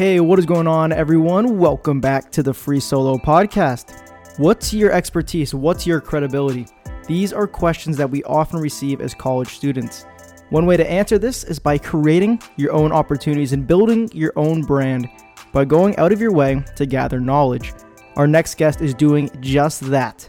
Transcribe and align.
Hey, 0.00 0.18
what 0.18 0.38
is 0.38 0.46
going 0.46 0.66
on, 0.66 0.92
everyone? 0.92 1.58
Welcome 1.58 2.00
back 2.00 2.32
to 2.32 2.42
the 2.42 2.54
Free 2.54 2.80
Solo 2.80 3.18
Podcast. 3.18 4.38
What's 4.38 4.72
your 4.72 4.90
expertise? 4.92 5.54
What's 5.54 5.86
your 5.86 6.00
credibility? 6.00 6.66
These 7.06 7.34
are 7.34 7.46
questions 7.46 7.98
that 7.98 8.10
we 8.10 8.24
often 8.24 8.60
receive 8.60 9.02
as 9.02 9.12
college 9.12 9.48
students. 9.48 10.06
One 10.48 10.64
way 10.64 10.78
to 10.78 10.90
answer 10.90 11.18
this 11.18 11.44
is 11.44 11.58
by 11.58 11.76
creating 11.76 12.40
your 12.56 12.72
own 12.72 12.92
opportunities 12.92 13.52
and 13.52 13.66
building 13.66 14.08
your 14.14 14.32
own 14.36 14.62
brand 14.62 15.06
by 15.52 15.66
going 15.66 15.94
out 15.98 16.12
of 16.12 16.20
your 16.22 16.32
way 16.32 16.64
to 16.76 16.86
gather 16.86 17.20
knowledge. 17.20 17.74
Our 18.16 18.26
next 18.26 18.56
guest 18.56 18.80
is 18.80 18.94
doing 18.94 19.28
just 19.40 19.82
that. 19.90 20.26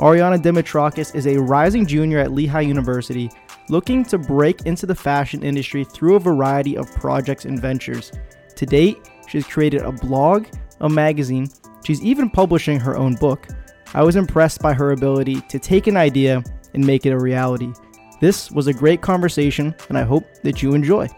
Ariana 0.00 0.36
Dimitrakis 0.36 1.14
is 1.14 1.26
a 1.26 1.40
rising 1.40 1.86
junior 1.86 2.18
at 2.18 2.32
Lehigh 2.32 2.60
University 2.60 3.30
looking 3.70 4.04
to 4.04 4.18
break 4.18 4.66
into 4.66 4.84
the 4.84 4.94
fashion 4.94 5.42
industry 5.42 5.82
through 5.82 6.16
a 6.16 6.20
variety 6.20 6.76
of 6.76 6.94
projects 6.96 7.46
and 7.46 7.58
ventures. 7.58 8.12
To 8.56 8.66
date, 8.66 8.98
she's 9.34 9.46
created 9.48 9.82
a 9.82 9.90
blog, 9.90 10.46
a 10.80 10.88
magazine, 10.88 11.50
she's 11.84 12.00
even 12.02 12.30
publishing 12.30 12.78
her 12.78 12.96
own 12.96 13.16
book. 13.16 13.48
I 13.92 14.00
was 14.04 14.14
impressed 14.14 14.62
by 14.62 14.72
her 14.74 14.92
ability 14.92 15.40
to 15.40 15.58
take 15.58 15.88
an 15.88 15.96
idea 15.96 16.40
and 16.72 16.86
make 16.86 17.04
it 17.04 17.10
a 17.10 17.18
reality. 17.18 17.72
This 18.20 18.52
was 18.52 18.68
a 18.68 18.72
great 18.72 19.00
conversation, 19.00 19.74
and 19.88 19.98
I 19.98 20.02
hope 20.02 20.24
that 20.44 20.62
you 20.62 20.74
enjoy. 20.74 21.08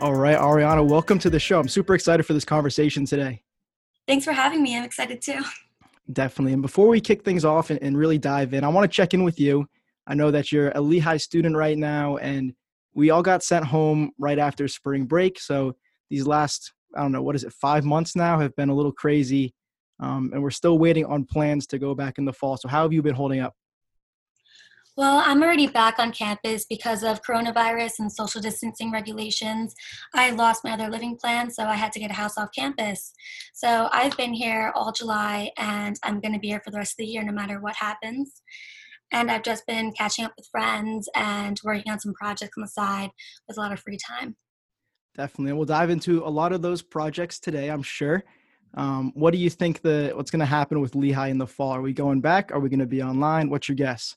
All 0.00 0.14
right, 0.14 0.38
Ariana, 0.38 0.88
welcome 0.88 1.18
to 1.18 1.30
the 1.30 1.40
show. 1.40 1.58
I'm 1.58 1.68
super 1.68 1.96
excited 1.96 2.22
for 2.22 2.32
this 2.32 2.44
conversation 2.44 3.04
today. 3.04 3.42
Thanks 4.06 4.24
for 4.24 4.32
having 4.32 4.62
me. 4.62 4.78
I'm 4.78 4.84
excited 4.84 5.20
too. 5.20 5.42
Definitely. 6.12 6.52
And 6.52 6.62
before 6.62 6.86
we 6.86 7.00
kick 7.00 7.24
things 7.24 7.44
off 7.44 7.70
and, 7.70 7.82
and 7.82 7.98
really 7.98 8.18
dive 8.18 8.54
in, 8.54 8.62
I 8.62 8.68
want 8.68 8.88
to 8.88 8.94
check 8.94 9.14
in 9.14 9.24
with 9.24 9.40
you. 9.40 9.68
I 10.06 10.14
know 10.14 10.30
that 10.30 10.52
you're 10.52 10.70
a 10.76 10.80
Lehigh 10.80 11.16
student 11.16 11.56
right 11.56 11.76
now, 11.76 12.18
and 12.18 12.54
we 12.94 13.10
all 13.10 13.22
got 13.22 13.42
sent 13.42 13.64
home 13.64 14.10
right 14.18 14.38
after 14.38 14.66
spring 14.68 15.04
break. 15.04 15.40
So 15.40 15.76
these 16.08 16.26
last, 16.26 16.72
I 16.96 17.02
don't 17.02 17.12
know, 17.12 17.22
what 17.22 17.36
is 17.36 17.44
it, 17.44 17.52
five 17.52 17.84
months 17.84 18.16
now 18.16 18.38
have 18.40 18.54
been 18.56 18.68
a 18.68 18.74
little 18.74 18.92
crazy. 18.92 19.54
Um, 20.00 20.30
and 20.32 20.42
we're 20.42 20.50
still 20.50 20.78
waiting 20.78 21.04
on 21.04 21.24
plans 21.24 21.66
to 21.68 21.78
go 21.78 21.94
back 21.94 22.18
in 22.18 22.24
the 22.24 22.32
fall. 22.32 22.56
So, 22.56 22.68
how 22.68 22.82
have 22.82 22.92
you 22.92 23.02
been 23.02 23.14
holding 23.14 23.40
up? 23.40 23.54
Well, 24.96 25.22
I'm 25.24 25.42
already 25.42 25.66
back 25.66 25.98
on 25.98 26.10
campus 26.10 26.66
because 26.68 27.02
of 27.02 27.22
coronavirus 27.22 28.00
and 28.00 28.12
social 28.12 28.40
distancing 28.40 28.90
regulations. 28.90 29.74
I 30.14 30.30
lost 30.30 30.64
my 30.64 30.72
other 30.72 30.90
living 30.90 31.16
plan, 31.16 31.50
so 31.50 31.64
I 31.64 31.74
had 31.74 31.92
to 31.92 32.00
get 32.00 32.10
a 32.10 32.14
house 32.14 32.36
off 32.36 32.50
campus. 32.54 33.12
So 33.54 33.88
I've 33.92 34.16
been 34.16 34.34
here 34.34 34.72
all 34.74 34.92
July 34.92 35.52
and 35.56 35.96
I'm 36.02 36.20
going 36.20 36.34
to 36.34 36.40
be 36.40 36.48
here 36.48 36.60
for 36.64 36.70
the 36.70 36.78
rest 36.78 36.94
of 36.94 36.98
the 36.98 37.06
year 37.06 37.22
no 37.22 37.32
matter 37.32 37.60
what 37.60 37.76
happens. 37.76 38.42
And 39.12 39.30
I've 39.30 39.42
just 39.42 39.66
been 39.66 39.92
catching 39.92 40.24
up 40.24 40.32
with 40.36 40.48
friends 40.50 41.08
and 41.14 41.60
working 41.64 41.90
on 41.90 42.00
some 42.00 42.14
projects 42.14 42.56
on 42.56 42.62
the 42.62 42.68
side 42.68 43.10
with 43.48 43.56
a 43.58 43.60
lot 43.60 43.72
of 43.72 43.80
free 43.80 43.98
time. 43.98 44.36
Definitely. 45.16 45.50
And 45.50 45.58
we'll 45.58 45.66
dive 45.66 45.90
into 45.90 46.24
a 46.24 46.28
lot 46.28 46.52
of 46.52 46.62
those 46.62 46.82
projects 46.82 47.40
today, 47.40 47.68
I'm 47.68 47.82
sure. 47.82 48.24
Um, 48.74 49.12
what 49.14 49.32
do 49.32 49.38
you 49.38 49.50
think 49.50 49.82
the 49.82 50.12
what's 50.14 50.30
going 50.30 50.40
to 50.40 50.46
happen 50.46 50.80
with 50.80 50.94
Lehigh 50.94 51.28
in 51.28 51.38
the 51.38 51.46
fall? 51.46 51.72
Are 51.72 51.82
we 51.82 51.92
going 51.92 52.20
back? 52.20 52.52
Are 52.52 52.60
we 52.60 52.68
going 52.68 52.80
to 52.80 52.86
be 52.86 53.02
online? 53.02 53.50
What's 53.50 53.68
your 53.68 53.76
guess? 53.76 54.14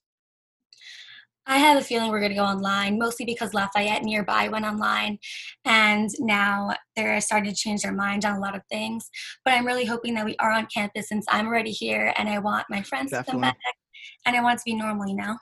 I 1.45 1.57
have 1.57 1.78
a 1.78 1.83
feeling 1.83 2.09
we're 2.09 2.19
going 2.19 2.31
to 2.31 2.38
go 2.38 2.45
online, 2.45 2.97
mostly 2.97 3.25
because 3.25 3.53
Lafayette 3.53 4.03
nearby 4.03 4.47
went 4.47 4.63
online, 4.66 5.19
and 5.66 6.09
now 6.19 6.73
they're 6.95 7.19
starting 7.19 7.52
to 7.52 7.55
change 7.55 7.81
their 7.81 7.91
mind 7.91 8.23
on 8.23 8.38
a 8.38 8.39
lot 8.39 8.55
of 8.55 8.61
things. 8.72 9.09
But 9.44 9.55
I'm 9.55 9.67
really 9.67 9.83
hoping 9.83 10.13
that 10.13 10.23
we 10.23 10.38
are 10.38 10.52
on 10.52 10.67
campus 10.73 11.09
since 11.09 11.25
I'm 11.30 11.47
already 11.47 11.72
here, 11.72 12.13
and 12.17 12.30
I 12.30 12.39
want 12.39 12.67
my 12.69 12.81
friends 12.81 13.11
Definitely. 13.11 13.25
to 13.25 13.31
come 13.31 13.41
back, 13.41 13.57
and 14.26 14.36
I 14.36 14.42
want 14.42 14.56
it 14.56 14.58
to 14.59 14.64
be 14.66 14.76
normal, 14.76 15.08
you 15.08 15.16
know. 15.16 15.38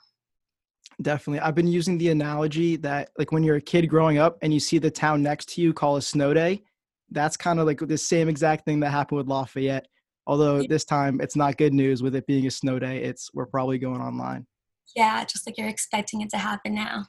Definitely. 1.00 1.40
I've 1.40 1.54
been 1.54 1.66
using 1.66 1.98
the 1.98 2.10
analogy 2.10 2.76
that, 2.76 3.10
like, 3.18 3.32
when 3.32 3.42
you're 3.42 3.56
a 3.56 3.60
kid 3.60 3.88
growing 3.88 4.18
up 4.18 4.38
and 4.42 4.52
you 4.52 4.60
see 4.60 4.78
the 4.78 4.90
town 4.90 5.22
next 5.22 5.48
to 5.50 5.60
you 5.60 5.72
call 5.72 5.96
a 5.96 6.02
snow 6.02 6.34
day, 6.34 6.62
that's 7.10 7.36
kind 7.36 7.58
of 7.58 7.66
like 7.66 7.78
the 7.78 7.98
same 7.98 8.28
exact 8.28 8.64
thing 8.64 8.80
that 8.80 8.90
happened 8.90 9.18
with 9.18 9.26
Lafayette. 9.26 9.86
Although 10.26 10.62
this 10.62 10.84
time 10.84 11.20
it's 11.20 11.34
not 11.34 11.56
good 11.56 11.74
news 11.74 12.02
with 12.02 12.14
it 12.14 12.26
being 12.26 12.46
a 12.46 12.50
snow 12.50 12.78
day. 12.78 13.02
It's 13.02 13.30
we're 13.34 13.46
probably 13.46 13.78
going 13.78 14.00
online 14.00 14.46
yeah, 14.96 15.24
just 15.24 15.46
like 15.46 15.58
you're 15.58 15.68
expecting 15.68 16.20
it 16.20 16.30
to 16.30 16.38
happen 16.38 16.74
now. 16.74 17.06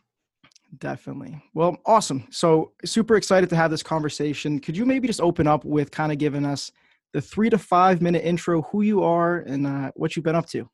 Definitely. 0.80 1.42
Well, 1.54 1.78
awesome. 1.86 2.26
So, 2.32 2.72
super 2.84 3.16
excited 3.16 3.50
to 3.50 3.56
have 3.56 3.70
this 3.70 3.84
conversation. 3.84 4.60
Could 4.60 4.76
you 4.76 4.86
maybe 4.86 5.08
just 5.08 5.22
open 5.22 5.48
up 5.48 5.64
with 5.66 5.92
kind 5.92 6.12
of 6.12 6.18
giving 6.18 6.46
us 6.46 6.72
the 7.14 7.22
three 7.22 7.50
to 7.50 7.58
five 7.58 8.02
minute 8.02 8.24
intro, 8.24 8.64
who 8.64 8.82
you 8.82 9.04
are 9.04 9.40
and 9.40 9.68
uh, 9.68 9.92
what 9.96 10.16
you've 10.16 10.26
been 10.26 10.36
up 10.36 10.48
to? 10.50 10.68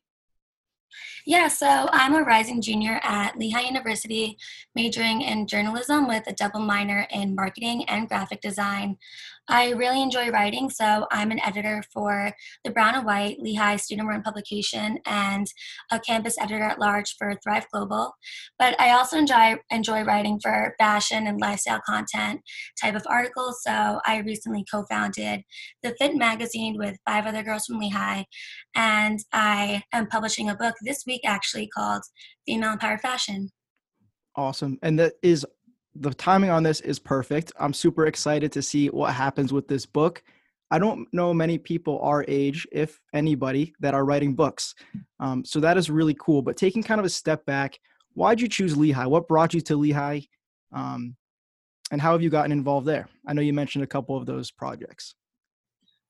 Yeah, 1.26 1.48
so 1.48 1.88
I'm 1.92 2.14
a 2.14 2.22
rising 2.22 2.60
junior 2.60 3.00
at 3.02 3.38
Lehigh 3.38 3.66
University, 3.66 4.38
majoring 4.74 5.22
in 5.22 5.46
journalism 5.46 6.08
with 6.08 6.24
a 6.26 6.32
double 6.32 6.60
minor 6.60 7.06
in 7.10 7.34
marketing 7.34 7.84
and 7.84 8.08
graphic 8.08 8.40
design. 8.40 8.96
I 9.50 9.70
really 9.70 10.00
enjoy 10.00 10.30
writing, 10.30 10.70
so 10.70 11.08
I'm 11.10 11.32
an 11.32 11.40
editor 11.44 11.82
for 11.92 12.32
the 12.64 12.70
Brown 12.70 12.94
and 12.94 13.04
White 13.04 13.40
Lehigh 13.40 13.76
student 13.76 14.08
run 14.08 14.22
publication 14.22 15.00
and 15.06 15.46
a 15.90 15.98
campus 15.98 16.38
editor 16.38 16.62
at 16.62 16.78
large 16.78 17.16
for 17.18 17.34
Thrive 17.42 17.66
Global. 17.72 18.12
But 18.60 18.80
I 18.80 18.92
also 18.92 19.18
enjoy 19.18 19.56
enjoy 19.70 20.04
writing 20.04 20.38
for 20.40 20.76
fashion 20.78 21.26
and 21.26 21.40
lifestyle 21.40 21.80
content 21.84 22.42
type 22.80 22.94
of 22.94 23.04
articles. 23.08 23.60
So 23.64 24.00
I 24.06 24.18
recently 24.18 24.64
co-founded 24.70 25.42
the 25.82 25.96
Fit 25.98 26.14
magazine 26.14 26.76
with 26.78 26.98
five 27.04 27.26
other 27.26 27.42
girls 27.42 27.66
from 27.66 27.80
Lehigh, 27.80 28.24
and 28.76 29.18
I 29.32 29.82
am 29.92 30.06
publishing 30.06 30.48
a 30.48 30.54
book 30.54 30.76
this 30.82 31.04
week 31.06 31.22
actually 31.24 31.68
called 31.68 32.02
Female 32.46 32.72
Empowered 32.72 33.00
Fashion. 33.00 33.50
Awesome. 34.36 34.78
And 34.82 34.98
that 34.98 35.14
is 35.22 35.46
the 35.94 36.14
timing 36.14 36.50
on 36.50 36.62
this 36.62 36.80
is 36.80 36.98
perfect. 36.98 37.52
I'm 37.58 37.72
super 37.72 38.06
excited 38.06 38.52
to 38.52 38.62
see 38.62 38.88
what 38.88 39.12
happens 39.12 39.52
with 39.52 39.66
this 39.68 39.86
book. 39.86 40.22
I 40.70 40.78
don't 40.78 41.08
know 41.12 41.34
many 41.34 41.58
people 41.58 41.98
our 42.00 42.24
age, 42.28 42.66
if 42.70 43.00
anybody, 43.12 43.74
that 43.80 43.92
are 43.92 44.04
writing 44.04 44.34
books. 44.34 44.74
Um, 45.18 45.44
so 45.44 45.58
that 45.60 45.76
is 45.76 45.90
really 45.90 46.16
cool. 46.20 46.42
But 46.42 46.56
taking 46.56 46.82
kind 46.82 47.00
of 47.00 47.04
a 47.04 47.10
step 47.10 47.44
back, 47.44 47.78
why'd 48.14 48.40
you 48.40 48.48
choose 48.48 48.76
Lehigh? 48.76 49.06
What 49.06 49.26
brought 49.26 49.52
you 49.52 49.60
to 49.62 49.76
Lehigh? 49.76 50.20
Um, 50.72 51.16
and 51.90 52.00
how 52.00 52.12
have 52.12 52.22
you 52.22 52.30
gotten 52.30 52.52
involved 52.52 52.86
there? 52.86 53.08
I 53.26 53.32
know 53.32 53.42
you 53.42 53.52
mentioned 53.52 53.82
a 53.82 53.88
couple 53.88 54.16
of 54.16 54.26
those 54.26 54.52
projects. 54.52 55.14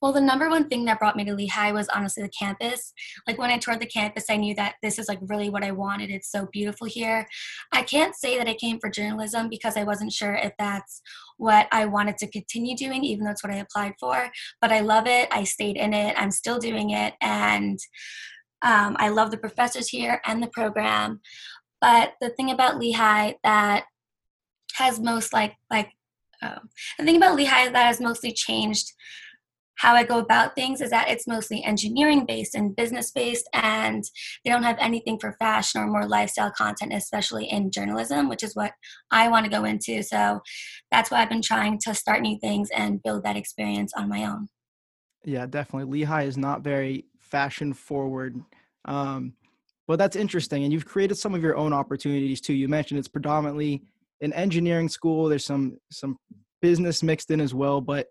Well, 0.00 0.12
the 0.12 0.20
number 0.20 0.48
one 0.48 0.68
thing 0.68 0.86
that 0.86 0.98
brought 0.98 1.16
me 1.16 1.24
to 1.24 1.34
Lehigh 1.34 1.72
was 1.72 1.88
honestly 1.88 2.22
the 2.22 2.30
campus. 2.30 2.92
Like 3.26 3.38
when 3.38 3.50
I 3.50 3.58
toured 3.58 3.80
the 3.80 3.86
campus, 3.86 4.26
I 4.30 4.36
knew 4.36 4.54
that 4.54 4.76
this 4.82 4.98
is 4.98 5.08
like 5.08 5.18
really 5.22 5.50
what 5.50 5.62
I 5.62 5.72
wanted. 5.72 6.10
It's 6.10 6.30
so 6.30 6.48
beautiful 6.52 6.86
here. 6.86 7.26
I 7.72 7.82
can't 7.82 8.14
say 8.14 8.38
that 8.38 8.48
I 8.48 8.54
came 8.54 8.80
for 8.80 8.88
journalism 8.88 9.48
because 9.50 9.76
I 9.76 9.84
wasn't 9.84 10.12
sure 10.12 10.34
if 10.34 10.52
that's 10.58 11.02
what 11.36 11.68
I 11.70 11.84
wanted 11.84 12.16
to 12.18 12.30
continue 12.30 12.76
doing, 12.76 13.04
even 13.04 13.24
though 13.24 13.30
it's 13.32 13.44
what 13.44 13.52
I 13.52 13.58
applied 13.58 13.94
for. 14.00 14.30
But 14.60 14.72
I 14.72 14.80
love 14.80 15.06
it. 15.06 15.28
I 15.30 15.44
stayed 15.44 15.76
in 15.76 15.92
it. 15.92 16.14
I'm 16.18 16.30
still 16.30 16.58
doing 16.58 16.90
it. 16.90 17.14
And 17.20 17.78
um, 18.62 18.96
I 18.98 19.08
love 19.08 19.30
the 19.30 19.38
professors 19.38 19.88
here 19.88 20.20
and 20.26 20.42
the 20.42 20.48
program. 20.48 21.20
But 21.80 22.14
the 22.20 22.30
thing 22.30 22.50
about 22.50 22.78
Lehigh 22.78 23.34
that 23.42 23.84
has 24.74 25.00
most 25.00 25.32
like 25.32 25.56
like 25.70 25.90
oh, 26.42 26.58
the 26.98 27.04
thing 27.04 27.16
about 27.16 27.36
Lehigh 27.36 27.68
that 27.68 27.86
has 27.86 28.00
mostly 28.00 28.32
changed 28.32 28.92
how 29.80 29.94
I 29.94 30.04
go 30.04 30.18
about 30.18 30.54
things 30.54 30.82
is 30.82 30.90
that 30.90 31.08
it's 31.08 31.26
mostly 31.26 31.64
engineering 31.64 32.26
based 32.26 32.54
and 32.54 32.76
business 32.76 33.10
based, 33.10 33.48
and 33.54 34.04
they 34.44 34.50
don't 34.50 34.62
have 34.62 34.76
anything 34.78 35.18
for 35.18 35.32
fashion 35.38 35.80
or 35.80 35.86
more 35.86 36.06
lifestyle 36.06 36.50
content, 36.50 36.92
especially 36.92 37.46
in 37.46 37.70
journalism, 37.70 38.28
which 38.28 38.42
is 38.42 38.54
what 38.54 38.72
I 39.10 39.28
want 39.28 39.46
to 39.46 39.50
go 39.50 39.64
into. 39.64 40.02
So 40.02 40.40
that's 40.90 41.10
why 41.10 41.22
I've 41.22 41.30
been 41.30 41.40
trying 41.40 41.78
to 41.84 41.94
start 41.94 42.20
new 42.20 42.38
things 42.38 42.68
and 42.76 43.02
build 43.02 43.24
that 43.24 43.38
experience 43.38 43.94
on 43.96 44.10
my 44.10 44.26
own. 44.26 44.48
Yeah, 45.24 45.46
definitely. 45.46 46.00
Lehigh 46.00 46.24
is 46.24 46.36
not 46.36 46.60
very 46.60 47.06
fashion 47.18 47.72
forward. 47.72 48.38
Um, 48.84 49.32
but 49.88 49.98
that's 49.98 50.14
interesting. 50.14 50.62
And 50.64 50.74
you've 50.74 50.84
created 50.84 51.16
some 51.16 51.34
of 51.34 51.42
your 51.42 51.56
own 51.56 51.72
opportunities 51.72 52.42
too. 52.42 52.52
You 52.52 52.68
mentioned 52.68 52.98
it's 52.98 53.08
predominantly 53.08 53.82
an 54.20 54.34
engineering 54.34 54.90
school. 54.90 55.30
There's 55.30 55.46
some 55.46 55.78
some 55.90 56.18
business 56.60 57.02
mixed 57.02 57.30
in 57.30 57.40
as 57.40 57.54
well, 57.54 57.80
but 57.80 58.08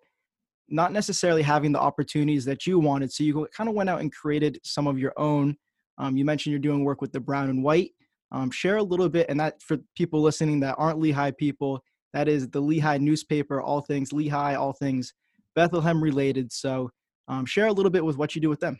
not 0.71 0.93
necessarily 0.93 1.41
having 1.41 1.71
the 1.71 1.79
opportunities 1.79 2.45
that 2.45 2.65
you 2.65 2.79
wanted. 2.79 3.11
So 3.11 3.23
you 3.23 3.47
kind 3.55 3.69
of 3.69 3.75
went 3.75 3.89
out 3.89 4.01
and 4.01 4.11
created 4.11 4.59
some 4.63 4.87
of 4.87 4.99
your 4.99 5.13
own. 5.17 5.55
Um, 5.97 6.15
you 6.15 6.25
mentioned 6.25 6.51
you're 6.51 6.59
doing 6.59 6.83
work 6.83 7.01
with 7.01 7.11
the 7.11 7.19
brown 7.19 7.49
and 7.49 7.63
white. 7.63 7.91
Um, 8.31 8.51
share 8.51 8.77
a 8.77 8.83
little 8.83 9.09
bit, 9.09 9.25
and 9.29 9.39
that 9.39 9.61
for 9.61 9.77
people 9.95 10.21
listening 10.21 10.59
that 10.59 10.75
aren't 10.77 10.99
Lehigh 10.99 11.31
people, 11.31 11.83
that 12.13 12.27
is 12.27 12.47
the 12.49 12.61
Lehigh 12.61 12.97
newspaper, 12.97 13.61
all 13.61 13.81
things 13.81 14.13
Lehigh, 14.13 14.55
all 14.55 14.73
things 14.73 15.13
Bethlehem 15.55 16.01
related. 16.01 16.51
So 16.53 16.91
um, 17.27 17.45
share 17.45 17.67
a 17.67 17.73
little 17.73 17.89
bit 17.89 18.05
with 18.05 18.17
what 18.17 18.35
you 18.35 18.41
do 18.41 18.49
with 18.49 18.59
them. 18.59 18.79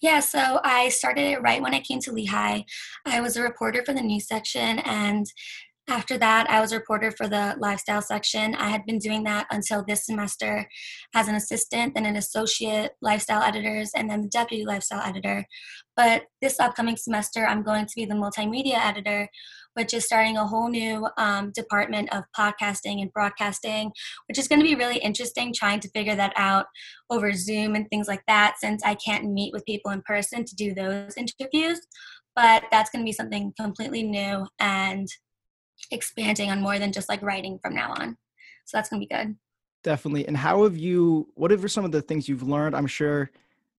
Yeah, 0.00 0.20
so 0.20 0.60
I 0.62 0.88
started 0.90 1.22
it 1.22 1.42
right 1.42 1.62
when 1.62 1.74
I 1.74 1.80
came 1.80 2.00
to 2.00 2.12
Lehigh. 2.12 2.62
I 3.06 3.20
was 3.20 3.36
a 3.36 3.42
reporter 3.42 3.82
for 3.84 3.94
the 3.94 4.02
news 4.02 4.26
section, 4.26 4.78
and 4.80 5.26
after 5.86 6.16
that, 6.16 6.48
I 6.48 6.62
was 6.62 6.72
a 6.72 6.78
reporter 6.78 7.10
for 7.10 7.28
the 7.28 7.56
lifestyle 7.58 8.00
section. 8.00 8.54
I 8.54 8.70
had 8.70 8.86
been 8.86 8.98
doing 8.98 9.22
that 9.24 9.46
until 9.50 9.84
this 9.86 10.06
semester 10.06 10.66
as 11.14 11.28
an 11.28 11.34
assistant, 11.34 11.94
then 11.94 12.06
an 12.06 12.16
associate 12.16 12.92
lifestyle 13.02 13.42
editors, 13.42 13.90
and 13.94 14.08
then 14.08 14.22
the 14.22 14.28
deputy 14.28 14.64
lifestyle 14.64 15.02
editor. 15.02 15.44
But 15.94 16.22
this 16.40 16.58
upcoming 16.58 16.96
semester, 16.96 17.46
I'm 17.46 17.62
going 17.62 17.84
to 17.84 17.92
be 17.94 18.06
the 18.06 18.14
multimedia 18.14 18.78
editor, 18.78 19.28
which 19.74 19.92
is 19.92 20.06
starting 20.06 20.38
a 20.38 20.46
whole 20.46 20.70
new 20.70 21.06
um, 21.18 21.52
department 21.52 22.14
of 22.14 22.24
podcasting 22.36 23.02
and 23.02 23.12
broadcasting, 23.12 23.92
which 24.26 24.38
is 24.38 24.48
going 24.48 24.60
to 24.60 24.66
be 24.66 24.76
really 24.76 24.98
interesting 24.98 25.52
trying 25.52 25.80
to 25.80 25.90
figure 25.90 26.16
that 26.16 26.32
out 26.36 26.64
over 27.10 27.32
Zoom 27.34 27.74
and 27.74 27.86
things 27.90 28.08
like 28.08 28.22
that 28.26 28.54
since 28.58 28.82
I 28.84 28.94
can't 28.94 29.30
meet 29.30 29.52
with 29.52 29.66
people 29.66 29.90
in 29.90 30.00
person 30.02 30.46
to 30.46 30.54
do 30.56 30.72
those 30.72 31.14
interviews. 31.18 31.80
But 32.34 32.64
that's 32.70 32.90
going 32.90 33.04
to 33.04 33.08
be 33.08 33.12
something 33.12 33.52
completely 33.56 34.02
new 34.02 34.46
and 34.58 35.06
expanding 35.90 36.50
on 36.50 36.60
more 36.60 36.78
than 36.78 36.92
just 36.92 37.08
like 37.08 37.22
writing 37.22 37.58
from 37.58 37.74
now 37.74 37.92
on. 37.98 38.16
So 38.64 38.76
that's 38.76 38.88
going 38.88 39.00
to 39.00 39.06
be 39.06 39.14
good. 39.14 39.36
Definitely. 39.82 40.26
And 40.26 40.36
how 40.36 40.64
have 40.64 40.76
you, 40.76 41.28
what 41.34 41.52
are 41.52 41.68
some 41.68 41.84
of 41.84 41.92
the 41.92 42.02
things 42.02 42.28
you've 42.28 42.42
learned? 42.42 42.74
I'm 42.74 42.86
sure 42.86 43.30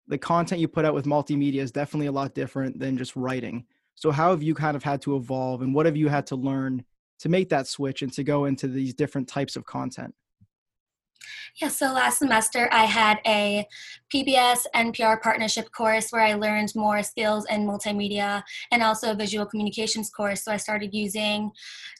the 0.06 0.18
content 0.18 0.60
you 0.60 0.68
put 0.68 0.84
out 0.84 0.94
with 0.94 1.06
multimedia 1.06 1.62
is 1.62 1.72
definitely 1.72 2.08
a 2.08 2.12
lot 2.12 2.34
different 2.34 2.78
than 2.78 2.98
just 2.98 3.16
writing. 3.16 3.64
So 3.94 4.10
how 4.10 4.30
have 4.30 4.42
you 4.42 4.54
kind 4.54 4.76
of 4.76 4.82
had 4.82 5.00
to 5.02 5.16
evolve 5.16 5.62
and 5.62 5.74
what 5.74 5.86
have 5.86 5.96
you 5.96 6.08
had 6.08 6.26
to 6.26 6.36
learn 6.36 6.84
to 7.20 7.28
make 7.28 7.48
that 7.48 7.66
switch 7.66 8.02
and 8.02 8.12
to 8.12 8.24
go 8.24 8.44
into 8.44 8.68
these 8.68 8.92
different 8.92 9.28
types 9.28 9.56
of 9.56 9.64
content? 9.64 10.14
Yeah, 11.60 11.68
so 11.68 11.92
last 11.92 12.18
semester 12.18 12.68
I 12.72 12.84
had 12.84 13.20
a 13.26 13.66
PBS 14.12 14.66
NPR 14.74 15.20
partnership 15.22 15.70
course 15.70 16.10
where 16.10 16.22
I 16.22 16.34
learned 16.34 16.72
more 16.74 17.02
skills 17.02 17.46
in 17.48 17.66
multimedia 17.66 18.42
and 18.72 18.82
also 18.82 19.12
a 19.12 19.14
visual 19.14 19.46
communications 19.46 20.10
course. 20.10 20.44
So 20.44 20.52
I 20.52 20.56
started 20.56 20.92
using 20.92 21.50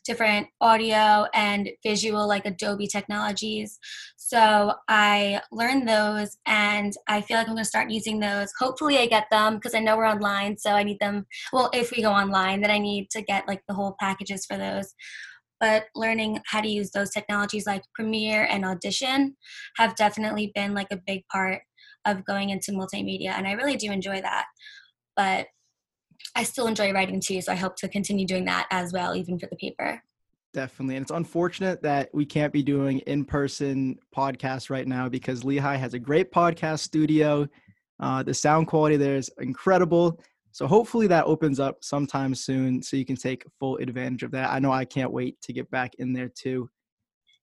different 0.05 0.49
audio 0.61 1.27
and 1.35 1.71
visual 1.85 2.27
like 2.27 2.47
Adobe 2.47 2.87
technologies. 2.87 3.79
So 4.17 4.75
I 4.89 5.41
learned 5.53 5.89
those 5.89 6.37
and 6.47 6.93
I 7.09 7.21
feel 7.21 7.37
like 7.37 7.47
I'm 7.47 7.55
going 7.55 7.65
to 7.65 7.69
start 7.69 7.91
using 7.91 8.21
those. 8.21 8.53
Hopefully 8.59 8.99
I 8.99 9.07
get 9.07 9.27
them 9.31 9.55
because 9.55 9.75
I 9.75 9.81
know 9.81 9.97
we're 9.97 10.07
online, 10.07 10.59
so 10.59 10.71
I 10.71 10.83
need 10.83 10.99
them. 10.99 11.27
Well, 11.53 11.71
if 11.73 11.91
we 11.91 12.03
go 12.03 12.11
online, 12.11 12.61
then 12.61 12.71
I 12.71 12.79
need 12.79 13.11
to 13.11 13.23
get 13.23 13.47
like 13.47 13.63
the 13.69 13.75
whole 13.75 13.97
packages 14.01 14.47
for 14.47 14.57
those 14.57 14.95
but 15.65 15.85
learning 15.95 16.39
how 16.45 16.61
to 16.61 16.69
use 16.69 16.91
those 16.91 17.09
technologies 17.09 17.65
like 17.65 17.83
Premiere 17.95 18.47
and 18.51 18.67
Audition 18.67 19.35
have 19.79 19.97
definitely 19.97 20.53
been 20.55 20.75
like 20.75 20.89
a 20.91 21.01
big 21.07 21.23
part 21.33 21.63
of 22.05 22.23
going 22.27 22.51
into 22.51 22.73
multimedia 22.73 23.31
and 23.31 23.47
I 23.47 23.53
really 23.53 23.77
do 23.77 23.91
enjoy 23.91 24.21
that. 24.21 24.45
But 25.17 25.47
I 26.37 26.43
still 26.43 26.67
enjoy 26.67 26.93
writing 26.93 27.19
too, 27.19 27.41
so 27.41 27.51
I 27.51 27.55
hope 27.55 27.77
to 27.77 27.89
continue 27.89 28.27
doing 28.27 28.45
that 28.45 28.67
as 28.71 28.93
well, 28.93 29.17
even 29.17 29.39
for 29.39 29.47
the 29.47 29.57
paper. 29.57 30.03
Definitely. 30.53 30.97
And 30.97 31.05
it's 31.05 31.11
unfortunate 31.11 31.81
that 31.81 32.11
we 32.13 32.27
can't 32.27 32.53
be 32.53 32.63
doing 32.63 32.99
in 32.99 33.25
person 33.25 33.99
podcasts 34.15 34.69
right 34.69 34.87
now 34.87 35.09
because 35.09 35.45
Lehigh 35.45 35.77
has 35.77 35.95
a 35.95 35.99
great 35.99 36.31
podcast 36.31 36.81
studio. 36.81 37.49
Uh, 38.01 38.23
the 38.23 38.35
sound 38.35 38.67
quality 38.67 38.99
there 38.99 39.17
is 39.17 39.31
incredible. 39.39 40.21
So 40.55 40.69
hopefully 40.69 41.09
that 41.09 41.25
opens 41.25 41.59
up 41.59 41.83
sometime 41.83 42.33
soon 42.33 42.81
so 42.81 42.97
you 42.97 43.05
can 43.05 43.17
take 43.17 43.45
full 43.59 43.77
advantage 43.79 44.23
of 44.23 44.31
that. 44.31 44.53
I 44.53 44.61
know 44.61 44.71
I 44.71 44.85
can't 44.85 45.11
wait 45.11 45.41
to 45.43 45.53
get 45.53 45.69
back 45.73 45.97
in 45.97 46.13
there 46.13 46.29
too. 46.29 46.71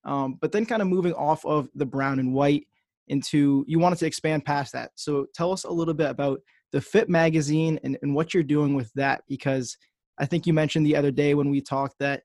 Um, 0.05 0.37
but 0.39 0.53
then 0.53 0.65
kind 0.65 0.81
of 0.81 0.87
moving 0.87 1.11
off 1.15 1.45
of 1.45 1.67
the 1.75 1.85
brown 1.85 2.19
and 2.19 2.33
white 2.33 2.67
into 3.09 3.65
you 3.67 3.79
wanted 3.79 3.99
to 3.99 4.05
expand 4.05 4.45
past 4.45 4.71
that. 4.71 4.91
So 4.95 5.25
tell 5.35 5.51
us 5.51 5.65
a 5.65 5.69
little 5.69 5.93
bit 5.93 6.09
about 6.09 6.39
the 6.71 6.79
Fit 6.79 7.09
magazine 7.09 7.81
and, 7.83 7.97
and 8.01 8.15
what 8.15 8.33
you're 8.33 8.43
doing 8.43 8.75
with 8.75 8.89
that 8.93 9.23
because 9.27 9.75
I 10.17 10.25
think 10.25 10.47
you 10.47 10.53
mentioned 10.53 10.85
the 10.85 10.95
other 10.95 11.11
day 11.11 11.33
when 11.33 11.49
we 11.49 11.59
talked 11.59 11.99
that 11.99 12.23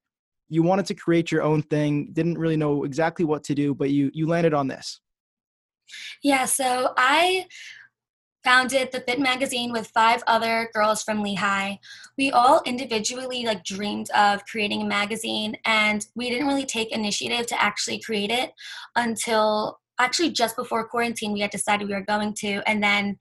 you 0.49 0.63
wanted 0.63 0.87
to 0.87 0.95
create 0.95 1.33
your 1.33 1.43
own 1.43 1.63
thing, 1.63 2.11
didn't 2.13 2.39
really 2.39 2.57
know 2.57 2.85
exactly 2.85 3.25
what 3.25 3.43
to 3.43 3.57
do, 3.57 3.75
but 3.75 3.91
you 3.91 4.13
you 4.15 4.29
landed 4.29 4.55
on 4.55 4.69
this. 4.69 5.01
Yeah, 6.23 6.45
so 6.45 6.93
I 6.97 7.47
founded 8.47 8.93
the 8.93 9.01
Fit 9.01 9.19
magazine 9.19 9.73
with 9.73 9.89
five 9.89 10.23
other 10.29 10.71
girls 10.73 11.03
from 11.03 11.21
Lehigh. 11.21 11.79
We 12.17 12.31
all 12.31 12.63
individually 12.65 13.45
like 13.45 13.65
dreamed 13.65 14.09
of 14.11 14.45
creating 14.45 14.83
a 14.83 14.87
magazine 14.87 15.57
and 15.65 16.07
we 16.15 16.31
didn't 16.31 16.47
really 16.47 16.65
take 16.65 16.93
initiative 16.93 17.49
to 17.49 17.61
actually 17.61 17.99
create 17.99 18.31
it 18.31 18.53
until 18.95 19.81
actually 19.99 20.31
just 20.31 20.55
before 20.55 20.87
quarantine 20.87 21.33
we 21.33 21.41
had 21.41 21.51
decided 21.51 21.89
we 21.89 21.95
were 21.95 22.03
going 22.03 22.35
to 22.35 22.63
and 22.69 22.81
then 22.81 23.17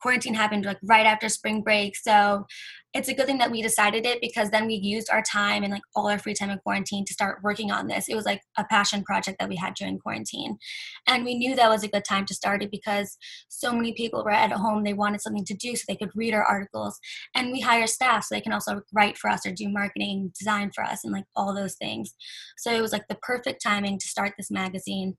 quarantine 0.00 0.34
happened 0.34 0.64
like 0.64 0.78
right 0.84 1.04
after 1.04 1.28
spring 1.28 1.60
break 1.60 1.94
so 1.94 2.46
it's 2.94 3.08
a 3.08 3.14
good 3.14 3.26
thing 3.26 3.38
that 3.38 3.50
we 3.50 3.60
decided 3.60 4.06
it 4.06 4.20
because 4.20 4.50
then 4.50 4.66
we 4.66 4.74
used 4.74 5.10
our 5.10 5.22
time 5.22 5.62
and 5.62 5.72
like 5.72 5.82
all 5.94 6.08
our 6.08 6.18
free 6.18 6.34
time 6.34 6.50
in 6.50 6.58
quarantine 6.58 7.04
to 7.04 7.12
start 7.12 7.42
working 7.42 7.70
on 7.70 7.86
this. 7.86 8.08
It 8.08 8.14
was 8.14 8.24
like 8.24 8.40
a 8.56 8.64
passion 8.64 9.04
project 9.04 9.38
that 9.38 9.48
we 9.48 9.56
had 9.56 9.74
during 9.74 9.98
quarantine. 9.98 10.56
And 11.06 11.24
we 11.24 11.36
knew 11.36 11.54
that 11.54 11.68
was 11.68 11.84
a 11.84 11.88
good 11.88 12.04
time 12.04 12.24
to 12.26 12.34
start 12.34 12.62
it 12.62 12.70
because 12.70 13.18
so 13.48 13.72
many 13.72 13.92
people 13.92 14.24
were 14.24 14.30
at 14.30 14.52
home, 14.52 14.82
they 14.82 14.94
wanted 14.94 15.20
something 15.20 15.44
to 15.44 15.54
do 15.54 15.76
so 15.76 15.84
they 15.86 15.96
could 15.96 16.14
read 16.14 16.32
our 16.32 16.44
articles. 16.44 16.98
And 17.34 17.52
we 17.52 17.60
hire 17.60 17.86
staff 17.86 18.24
so 18.24 18.34
they 18.34 18.40
can 18.40 18.52
also 18.52 18.80
write 18.94 19.18
for 19.18 19.28
us 19.28 19.44
or 19.44 19.52
do 19.52 19.68
marketing, 19.68 20.32
design 20.38 20.70
for 20.74 20.82
us, 20.82 21.04
and 21.04 21.12
like 21.12 21.26
all 21.34 21.54
those 21.54 21.74
things. 21.74 22.14
So 22.56 22.72
it 22.72 22.80
was 22.80 22.92
like 22.92 23.08
the 23.08 23.18
perfect 23.20 23.62
timing 23.62 23.98
to 23.98 24.08
start 24.08 24.32
this 24.38 24.50
magazine. 24.50 25.16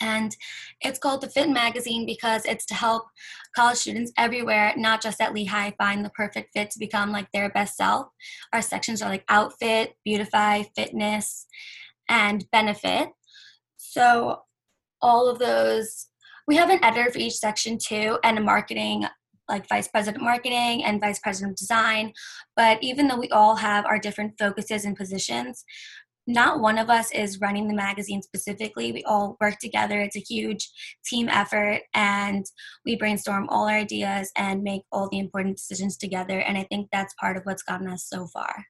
And 0.00 0.36
it's 0.80 0.98
called 0.98 1.20
the 1.20 1.28
Fit 1.28 1.48
Magazine 1.48 2.06
because 2.06 2.44
it's 2.44 2.64
to 2.66 2.74
help 2.74 3.06
college 3.54 3.78
students 3.78 4.12
everywhere, 4.16 4.72
not 4.76 5.02
just 5.02 5.20
at 5.20 5.34
Lehigh, 5.34 5.72
find 5.78 6.04
the 6.04 6.10
perfect 6.10 6.50
fit 6.54 6.70
to 6.70 6.78
become 6.78 7.10
like 7.12 7.30
their 7.32 7.50
best 7.50 7.76
self. 7.76 8.08
Our 8.52 8.62
sections 8.62 9.02
are 9.02 9.10
like 9.10 9.24
outfit, 9.28 9.94
beautify, 10.04 10.64
fitness, 10.76 11.46
and 12.08 12.44
benefit. 12.52 13.08
So 13.76 14.42
all 15.00 15.28
of 15.28 15.38
those, 15.38 16.06
we 16.46 16.56
have 16.56 16.70
an 16.70 16.82
editor 16.82 17.10
for 17.10 17.18
each 17.18 17.36
section 17.36 17.78
too, 17.78 18.18
and 18.24 18.38
a 18.38 18.40
marketing 18.40 19.04
like 19.48 19.68
vice 19.68 19.88
president 19.88 20.22
marketing 20.22 20.84
and 20.84 21.00
vice 21.00 21.18
president 21.18 21.52
of 21.52 21.56
design. 21.56 22.12
But 22.54 22.82
even 22.82 23.08
though 23.08 23.18
we 23.18 23.30
all 23.30 23.56
have 23.56 23.86
our 23.86 23.98
different 23.98 24.34
focuses 24.38 24.84
and 24.84 24.96
positions, 24.96 25.64
not 26.28 26.60
one 26.60 26.76
of 26.76 26.90
us 26.90 27.10
is 27.12 27.40
running 27.40 27.68
the 27.68 27.74
magazine 27.74 28.20
specifically. 28.20 28.92
We 28.92 29.02
all 29.04 29.38
work 29.40 29.56
together. 29.58 29.98
It's 29.98 30.14
a 30.14 30.20
huge 30.20 30.70
team 31.06 31.26
effort, 31.30 31.80
and 31.94 32.44
we 32.84 32.96
brainstorm 32.96 33.48
all 33.48 33.66
our 33.66 33.78
ideas 33.78 34.30
and 34.36 34.62
make 34.62 34.82
all 34.92 35.08
the 35.08 35.18
important 35.18 35.56
decisions 35.56 35.96
together. 35.96 36.40
And 36.40 36.58
I 36.58 36.64
think 36.64 36.90
that's 36.92 37.14
part 37.14 37.38
of 37.38 37.44
what's 37.44 37.62
gotten 37.62 37.88
us 37.88 38.04
so 38.06 38.26
far. 38.26 38.66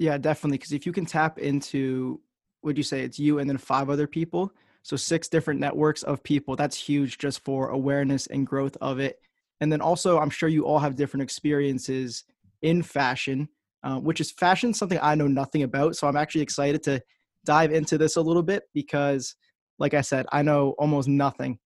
Yeah, 0.00 0.18
definitely. 0.18 0.58
Because 0.58 0.72
if 0.72 0.84
you 0.84 0.90
can 0.90 1.06
tap 1.06 1.38
into, 1.38 2.20
would 2.64 2.76
you 2.76 2.82
say 2.82 3.02
it's 3.02 3.18
you 3.18 3.38
and 3.38 3.48
then 3.48 3.58
five 3.58 3.88
other 3.88 4.08
people? 4.08 4.52
So 4.82 4.96
six 4.96 5.28
different 5.28 5.60
networks 5.60 6.02
of 6.02 6.24
people. 6.24 6.56
That's 6.56 6.76
huge 6.76 7.16
just 7.16 7.44
for 7.44 7.68
awareness 7.68 8.26
and 8.26 8.44
growth 8.44 8.76
of 8.80 8.98
it. 8.98 9.20
And 9.60 9.70
then 9.70 9.80
also, 9.80 10.18
I'm 10.18 10.30
sure 10.30 10.48
you 10.48 10.66
all 10.66 10.80
have 10.80 10.96
different 10.96 11.22
experiences 11.22 12.24
in 12.60 12.82
fashion 12.82 13.48
uh, 13.82 13.98
which 13.98 14.20
is 14.20 14.30
fashion, 14.32 14.72
something 14.72 14.98
I 15.02 15.14
know 15.14 15.28
nothing 15.28 15.62
about. 15.62 15.96
So 15.96 16.06
I'm 16.06 16.16
actually 16.16 16.42
excited 16.42 16.82
to 16.84 17.02
dive 17.44 17.72
into 17.72 17.98
this 17.98 18.16
a 18.16 18.20
little 18.20 18.42
bit 18.42 18.64
because, 18.74 19.34
like 19.78 19.94
I 19.94 20.00
said, 20.00 20.26
I 20.32 20.42
know 20.42 20.74
almost 20.78 21.08
nothing. 21.08 21.58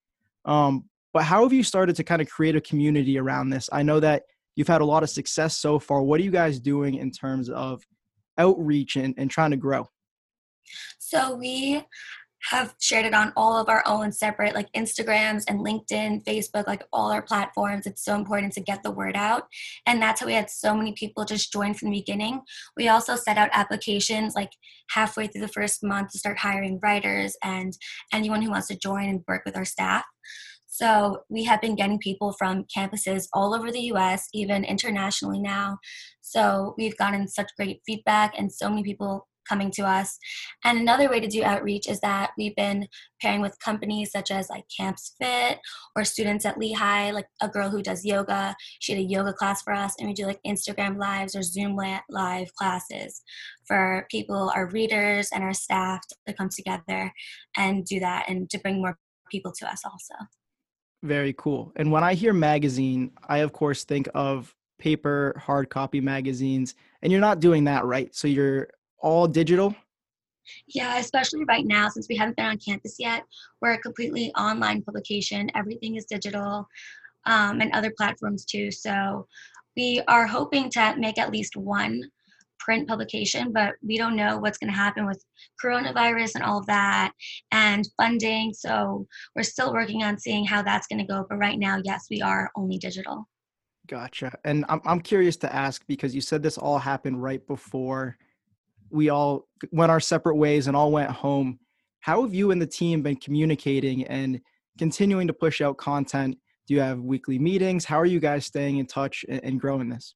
Um, 0.45 0.85
but 1.13 1.25
how 1.25 1.43
have 1.43 1.53
you 1.53 1.63
started 1.63 1.97
to 1.97 2.05
kind 2.05 2.23
of 2.23 2.29
create 2.29 2.57
a 2.57 2.61
community 2.61 3.19
around 3.19 3.51
this? 3.51 3.69
I 3.73 3.83
know 3.83 4.01
that 4.01 4.25
you've 4.55 4.69
had 4.69 4.81
a 4.81 4.87
lot 4.87 5.03
of 5.03 5.11
success 5.11 5.57
so 5.59 5.79
far. 5.79 6.03
What 6.03 6.21
are 6.21 6.25
you 6.25 6.31
guys 6.31 6.59
doing 6.59 6.95
in 6.95 7.11
terms 7.11 7.49
of 7.51 7.83
outreach 8.39 8.97
and, 8.97 9.15
and 9.17 9.31
trying 9.31 9.51
to 9.51 9.57
grow? 9.57 9.89
So 10.99 11.37
we 11.37 11.83
have 12.51 12.75
shared 12.81 13.07
it 13.07 13.15
on 13.15 13.33
all 13.37 13.59
of 13.59 13.69
our 13.69 13.83
own 13.87 14.13
separate 14.13 14.55
like 14.55 14.71
Instagrams 14.73 15.45
and 15.49 15.61
LinkedIn, 15.61 16.25
Facebook, 16.25 16.67
like 16.67 16.85
all 16.93 17.11
our 17.11 17.23
platforms. 17.23 17.87
It's 17.87 18.05
so 18.05 18.15
important 18.15 18.53
to 18.55 18.61
get 18.61 18.83
the 18.83 18.91
word 18.91 19.17
out. 19.17 19.45
And 19.87 20.01
that's 20.01 20.21
how 20.21 20.27
we 20.27 20.35
had 20.35 20.51
so 20.51 20.75
many 20.75 20.93
people 20.93 21.25
just 21.25 21.53
join 21.53 21.75
from 21.75 21.91
the 21.91 21.99
beginning. 21.99 22.41
We 22.77 22.89
also 22.89 23.17
set 23.17 23.37
out 23.37 23.51
applications 23.53 24.35
like 24.35 24.51
halfway 24.91 25.27
through 25.27 25.43
the 25.43 25.49
first 25.49 25.83
month 25.83 26.11
to 26.11 26.19
start 26.19 26.39
hiring 26.39 26.79
writers 26.83 27.37
and 27.43 27.73
anyone 28.13 28.43
who 28.43 28.51
wants 28.51 28.69
to 28.69 28.79
join 28.79 29.09
and 29.09 29.25
work 29.27 29.43
with 29.45 29.57
our 29.57 29.65
staff. 29.65 30.05
So 30.69 31.23
we 31.31 31.45
have 31.45 31.63
been 31.63 31.75
getting 31.75 31.99
people 31.99 32.33
from 32.33 32.67
campuses 32.77 33.29
all 33.33 33.55
over 33.55 33.73
the 33.73 33.93
US, 33.93 34.29
even 34.35 34.63
internationally 34.63 35.41
now. 35.41 35.79
So 36.21 36.75
we've 36.77 36.97
gotten 36.97 37.29
such 37.29 37.51
great 37.57 37.81
feedback 37.87 38.35
and 38.37 38.53
so 38.53 38.69
many 38.69 38.83
people 38.83 39.27
coming 39.49 39.71
to 39.73 39.83
us. 39.83 40.19
And 40.65 40.79
another 40.79 41.09
way 41.09 41.21
to 41.21 41.29
do 41.29 41.43
outreach 41.43 41.89
is 41.89 42.01
that 42.01 42.31
we've 42.37 42.57
been 42.57 42.89
pairing 43.21 43.41
with 43.41 43.59
companies 43.61 44.11
such 44.11 44.31
as 44.31 44.51
like 44.51 44.65
Camps 44.77 45.15
Fit 45.21 45.59
or 45.95 46.05
students 46.05 46.45
at 46.45 46.59
Lehigh, 46.59 47.11
like 47.11 47.27
a 47.41 47.49
girl 47.49 47.71
who 47.71 47.83
does 47.83 48.05
yoga. 48.05 48.55
She 48.81 48.93
had 48.93 49.01
a 49.01 49.05
yoga 49.05 49.33
class 49.33 49.63
for 49.63 49.73
us, 49.73 49.95
and 49.99 50.09
we 50.09 50.15
do 50.15 50.27
like 50.27 50.41
Instagram 50.47 50.99
lives 50.99 51.35
or 51.35 51.43
Zoom 51.43 51.77
live 51.77 52.55
classes 52.55 53.23
for 53.67 54.07
people, 54.11 54.53
our 54.55 54.69
readers, 54.71 55.31
and 55.33 55.43
our 55.43 55.55
staff 55.55 56.01
to 56.27 56.33
come 56.33 56.49
together 56.49 57.13
and 57.57 57.85
do 57.85 58.01
that 58.01 58.29
and 58.29 58.49
to 58.51 58.59
bring 58.59 58.81
more 58.81 58.99
people 59.31 59.53
to 59.59 59.71
us 59.71 59.83
also. 59.85 60.15
Very 61.03 61.35
cool. 61.37 61.73
And 61.77 61.93
when 61.93 62.03
I 62.05 62.15
hear 62.15 62.33
magazine, 62.33 63.13
I 63.29 63.39
of 63.39 63.53
course 63.53 63.85
think 63.85 64.09
of 64.15 64.55
paper, 64.79 65.41
hard 65.43 65.69
copy 65.71 66.01
magazines, 66.01 66.75
and 67.03 67.11
you're 67.13 67.21
not 67.21 67.41
doing 67.41 67.65
that, 67.65 67.85
right? 67.85 68.15
So 68.15 68.29
you're 68.29 68.69
all 69.01 69.27
digital? 69.27 69.75
Yeah, 70.69 70.99
especially 70.99 71.45
right 71.45 71.67
now 71.67 71.89
since 71.89 72.07
we 72.09 72.17
haven't 72.17 72.37
been 72.37 72.47
on 72.47 72.59
campus 72.59 72.97
yet. 72.99 73.25
We're 73.61 73.73
a 73.73 73.79
completely 73.79 74.33
online 74.35 74.83
publication. 74.83 75.51
Everything 75.55 75.97
is 75.97 76.05
digital 76.05 76.69
um, 77.27 77.61
and 77.61 77.73
other 77.73 77.93
platforms 77.97 78.45
too. 78.45 78.71
So 78.71 79.27
we 79.77 80.03
are 80.09 80.27
hoping 80.27 80.71
to 80.71 80.95
make 80.99 81.19
at 81.19 81.33
least 81.33 81.57
one 81.57 82.03
print 82.59 82.89
publication, 82.89 83.53
but 83.53 83.75
we 83.83 83.99
don't 83.99 84.17
know 84.17 84.39
what's 84.39 84.59
going 84.59 84.73
to 84.73 84.77
happen 84.77 85.07
with 85.07 85.23
coronavirus 85.63 86.37
and 86.37 86.45
all 86.45 86.59
of 86.59 86.67
that 86.67 87.13
and 87.53 87.87
funding. 87.97 88.53
So 88.55 89.07
we're 89.35 89.43
still 89.43 89.73
working 89.73 90.03
on 90.03 90.19
seeing 90.19 90.45
how 90.45 90.63
that's 90.63 90.87
going 90.87 90.99
to 90.99 91.13
go. 91.13 91.27
But 91.29 91.39
right 91.39 91.59
now, 91.59 91.81
yes, 91.85 92.07
we 92.11 92.23
are 92.23 92.51
only 92.57 92.79
digital. 92.79 93.29
Gotcha. 93.87 94.33
And 94.45 94.65
I'm 94.69 94.81
I'm 94.85 95.01
curious 95.01 95.37
to 95.39 95.55
ask 95.55 95.87
because 95.87 96.13
you 96.13 96.21
said 96.21 96.43
this 96.43 96.59
all 96.59 96.79
happened 96.79 97.23
right 97.23 97.47
before 97.47 98.17
we 98.91 99.09
all 99.09 99.47
went 99.73 99.91
our 99.91 100.01
separate 100.01 100.37
ways 100.37 100.67
and 100.67 100.77
all 100.77 100.93
went 100.93 101.11
home. 101.11 101.59
How 102.01 102.23
have 102.23 102.35
you 102.35 102.51
and 102.51 102.61
the 102.61 102.67
team 102.67 103.03
been 103.03 103.17
communicating 103.17 104.05
and 104.05 104.41
continuing 104.79 105.27
to 105.27 105.33
push 105.33 105.61
out 105.61 105.77
content? 105.77 106.39
Do 106.67 106.75
you 106.75 106.81
have 106.81 107.01
weekly 107.01 107.39
meetings? 107.39 107.85
How 107.85 108.01
are 108.01 108.07
you 108.07 108.21
guys 108.21 108.47
staying 108.47 108.79
in 108.79 108.87
touch 108.87 109.25
and 109.29 109.61
growing 109.61 109.89
this? 109.89 110.15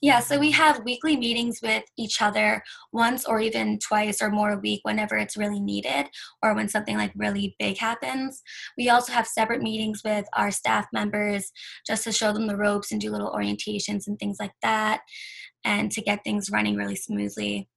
Yeah, 0.00 0.20
so 0.20 0.38
we 0.38 0.50
have 0.52 0.84
weekly 0.84 1.16
meetings 1.16 1.60
with 1.62 1.84
each 1.96 2.20
other 2.20 2.62
once 2.92 3.24
or 3.24 3.40
even 3.40 3.78
twice 3.78 4.20
or 4.20 4.30
more 4.30 4.52
a 4.52 4.58
week 4.58 4.80
whenever 4.82 5.16
it's 5.16 5.36
really 5.36 5.60
needed 5.60 6.06
or 6.42 6.54
when 6.54 6.68
something 6.68 6.96
like 6.96 7.12
really 7.14 7.54
big 7.58 7.78
happens. 7.78 8.42
We 8.76 8.88
also 8.88 9.12
have 9.12 9.26
separate 9.26 9.62
meetings 9.62 10.02
with 10.04 10.26
our 10.34 10.50
staff 10.50 10.86
members 10.92 11.52
just 11.86 12.04
to 12.04 12.12
show 12.12 12.32
them 12.32 12.46
the 12.46 12.56
ropes 12.56 12.92
and 12.92 13.00
do 13.00 13.10
little 13.10 13.32
orientations 13.32 14.06
and 14.06 14.18
things 14.18 14.38
like 14.40 14.54
that 14.62 15.00
and 15.64 15.90
to 15.92 16.00
get 16.00 16.24
things 16.24 16.50
running 16.50 16.76
really 16.76 16.96
smoothly. 16.96 17.68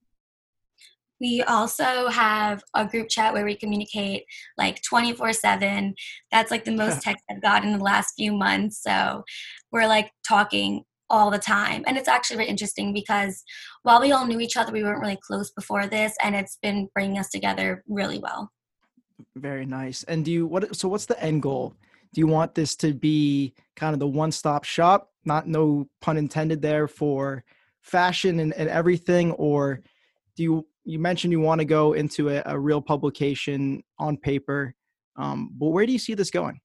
We 1.20 1.42
also 1.42 2.08
have 2.08 2.62
a 2.74 2.84
group 2.84 3.08
chat 3.08 3.32
where 3.32 3.44
we 3.44 3.56
communicate 3.56 4.24
like 4.58 4.82
24 4.82 5.32
7. 5.32 5.94
That's 6.30 6.50
like 6.50 6.64
the 6.64 6.72
most 6.72 7.00
text 7.02 7.24
I've 7.30 7.42
gotten 7.42 7.70
in 7.70 7.78
the 7.78 7.84
last 7.84 8.14
few 8.16 8.32
months. 8.32 8.82
So 8.82 9.24
we're 9.72 9.86
like 9.86 10.10
talking 10.26 10.84
all 11.08 11.30
the 11.30 11.38
time. 11.38 11.84
And 11.86 11.96
it's 11.96 12.08
actually 12.08 12.36
very 12.36 12.48
interesting 12.48 12.92
because 12.92 13.42
while 13.82 14.00
we 14.00 14.12
all 14.12 14.26
knew 14.26 14.40
each 14.40 14.56
other, 14.56 14.72
we 14.72 14.82
weren't 14.82 15.00
really 15.00 15.18
close 15.26 15.50
before 15.50 15.86
this, 15.86 16.14
and 16.22 16.34
it's 16.34 16.58
been 16.62 16.88
bringing 16.94 17.18
us 17.18 17.30
together 17.30 17.82
really 17.88 18.18
well. 18.18 18.50
Very 19.36 19.66
nice. 19.66 20.02
And 20.04 20.24
do 20.24 20.32
you 20.32 20.46
what 20.46 20.76
so 20.76 20.88
what's 20.88 21.06
the 21.06 21.22
end 21.22 21.42
goal? 21.42 21.74
Do 22.12 22.20
you 22.20 22.26
want 22.26 22.54
this 22.54 22.76
to 22.76 22.94
be 22.94 23.54
kind 23.74 23.92
of 23.92 24.00
the 24.00 24.06
one-stop 24.06 24.64
shop, 24.64 25.10
not 25.24 25.46
no 25.46 25.88
pun 26.00 26.16
intended 26.16 26.62
there 26.62 26.88
for 26.88 27.44
fashion 27.82 28.40
and, 28.40 28.52
and 28.54 28.68
everything, 28.68 29.32
or 29.32 29.82
do 30.36 30.42
you 30.42 30.66
you 30.84 30.98
mentioned 30.98 31.32
you 31.32 31.40
want 31.40 31.60
to 31.60 31.64
go 31.64 31.94
into 31.94 32.30
a, 32.30 32.42
a 32.46 32.58
real 32.58 32.80
publication 32.80 33.82
on 33.98 34.16
paper? 34.16 34.74
Um, 35.16 35.50
but 35.58 35.68
where 35.68 35.86
do 35.86 35.92
you 35.92 35.98
see 35.98 36.14
this 36.14 36.30
going? 36.30 36.60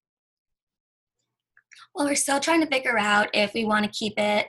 Well, 1.94 2.08
we're 2.08 2.16
still 2.16 2.40
trying 2.40 2.62
to 2.62 2.68
figure 2.68 2.98
out 2.98 3.30
if 3.34 3.54
we 3.54 3.66
want 3.66 3.86
to 3.86 3.92
keep 3.92 4.14
it 4.18 4.48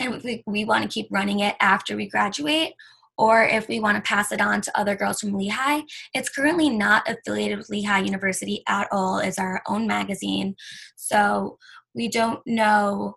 and 0.00 0.22
we, 0.22 0.42
we 0.46 0.64
want 0.64 0.82
to 0.82 0.88
keep 0.88 1.08
running 1.10 1.40
it 1.40 1.56
after 1.60 1.96
we 1.96 2.08
graduate 2.08 2.74
or 3.16 3.44
if 3.44 3.68
we 3.68 3.80
want 3.80 3.96
to 3.96 4.08
pass 4.08 4.32
it 4.32 4.40
on 4.40 4.60
to 4.60 4.78
other 4.78 4.96
girls 4.96 5.20
from 5.20 5.34
Lehigh. 5.34 5.80
It's 6.14 6.28
currently 6.28 6.68
not 6.68 7.08
affiliated 7.08 7.58
with 7.58 7.70
Lehigh 7.70 8.00
University 8.00 8.62
at 8.68 8.88
all. 8.90 9.18
It's 9.18 9.38
our 9.38 9.62
own 9.68 9.86
magazine. 9.86 10.56
So 10.96 11.58
we 11.94 12.08
don't 12.08 12.40
know 12.46 13.16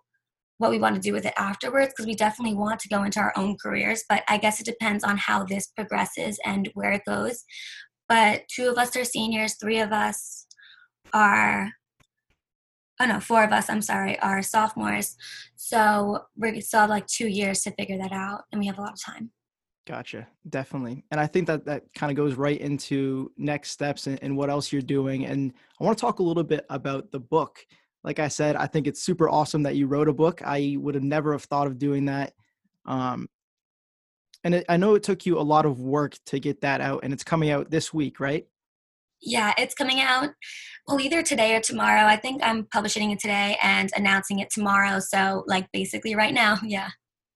what 0.58 0.70
we 0.70 0.78
want 0.78 0.96
to 0.96 1.00
do 1.00 1.12
with 1.12 1.24
it 1.24 1.34
afterwards 1.36 1.92
because 1.92 2.06
we 2.06 2.14
definitely 2.14 2.54
want 2.54 2.80
to 2.80 2.88
go 2.88 3.04
into 3.04 3.20
our 3.20 3.32
own 3.36 3.56
careers. 3.56 4.04
But 4.08 4.24
I 4.28 4.38
guess 4.38 4.60
it 4.60 4.66
depends 4.66 5.04
on 5.04 5.16
how 5.16 5.44
this 5.44 5.68
progresses 5.68 6.38
and 6.44 6.68
where 6.74 6.92
it 6.92 7.02
goes. 7.06 7.44
But 8.08 8.42
two 8.48 8.68
of 8.68 8.78
us 8.78 8.96
are 8.96 9.04
seniors, 9.04 9.54
three 9.54 9.80
of 9.80 9.92
us 9.92 10.46
are 11.12 11.72
oh 13.00 13.06
no, 13.06 13.20
four 13.20 13.44
of 13.44 13.52
us, 13.52 13.70
I'm 13.70 13.82
sorry, 13.82 14.18
are 14.20 14.42
sophomores. 14.42 15.16
So 15.56 16.24
we 16.36 16.60
still 16.60 16.80
have 16.80 16.90
like 16.90 17.06
two 17.06 17.28
years 17.28 17.62
to 17.62 17.72
figure 17.72 17.98
that 17.98 18.12
out 18.12 18.42
and 18.52 18.60
we 18.60 18.66
have 18.66 18.78
a 18.78 18.82
lot 18.82 18.92
of 18.92 19.02
time. 19.02 19.30
Gotcha. 19.86 20.26
Definitely. 20.48 21.02
And 21.10 21.18
I 21.18 21.26
think 21.26 21.46
that 21.46 21.64
that 21.64 21.84
kind 21.94 22.10
of 22.10 22.16
goes 22.16 22.34
right 22.34 22.60
into 22.60 23.32
next 23.38 23.70
steps 23.70 24.06
and, 24.06 24.22
and, 24.22 24.36
what 24.36 24.50
else 24.50 24.70
you're 24.70 24.82
doing. 24.82 25.24
And 25.24 25.54
I 25.80 25.84
want 25.84 25.96
to 25.96 26.00
talk 26.00 26.18
a 26.18 26.22
little 26.22 26.44
bit 26.44 26.66
about 26.68 27.10
the 27.10 27.20
book. 27.20 27.64
Like 28.04 28.18
I 28.18 28.28
said, 28.28 28.54
I 28.54 28.66
think 28.66 28.86
it's 28.86 29.02
super 29.02 29.30
awesome 29.30 29.62
that 29.62 29.76
you 29.76 29.86
wrote 29.86 30.08
a 30.08 30.12
book. 30.12 30.42
I 30.44 30.76
would 30.78 30.94
have 30.94 31.04
never 31.04 31.32
have 31.32 31.44
thought 31.44 31.66
of 31.66 31.78
doing 31.78 32.04
that. 32.04 32.34
Um, 32.84 33.30
and 34.44 34.56
it, 34.56 34.66
I 34.68 34.76
know 34.76 34.94
it 34.94 35.02
took 35.02 35.24
you 35.24 35.38
a 35.38 35.40
lot 35.40 35.64
of 35.64 35.80
work 35.80 36.16
to 36.26 36.38
get 36.38 36.60
that 36.60 36.82
out 36.82 37.00
and 37.02 37.12
it's 37.12 37.24
coming 37.24 37.48
out 37.48 37.70
this 37.70 37.92
week, 37.92 38.20
right? 38.20 38.46
Yeah, 39.20 39.52
it's 39.58 39.74
coming 39.74 40.00
out 40.00 40.30
well 40.88 41.00
either 41.00 41.22
today 41.22 41.54
or 41.54 41.60
tomorrow. 41.60 42.04
I 42.04 42.16
think 42.16 42.42
I'm 42.42 42.64
publishing 42.72 43.10
it 43.10 43.20
today 43.20 43.58
and 43.62 43.90
announcing 43.94 44.38
it 44.38 44.50
tomorrow. 44.50 45.00
So 45.00 45.44
like 45.46 45.70
basically 45.72 46.14
right 46.14 46.34
now, 46.34 46.58
yeah. 46.64 46.88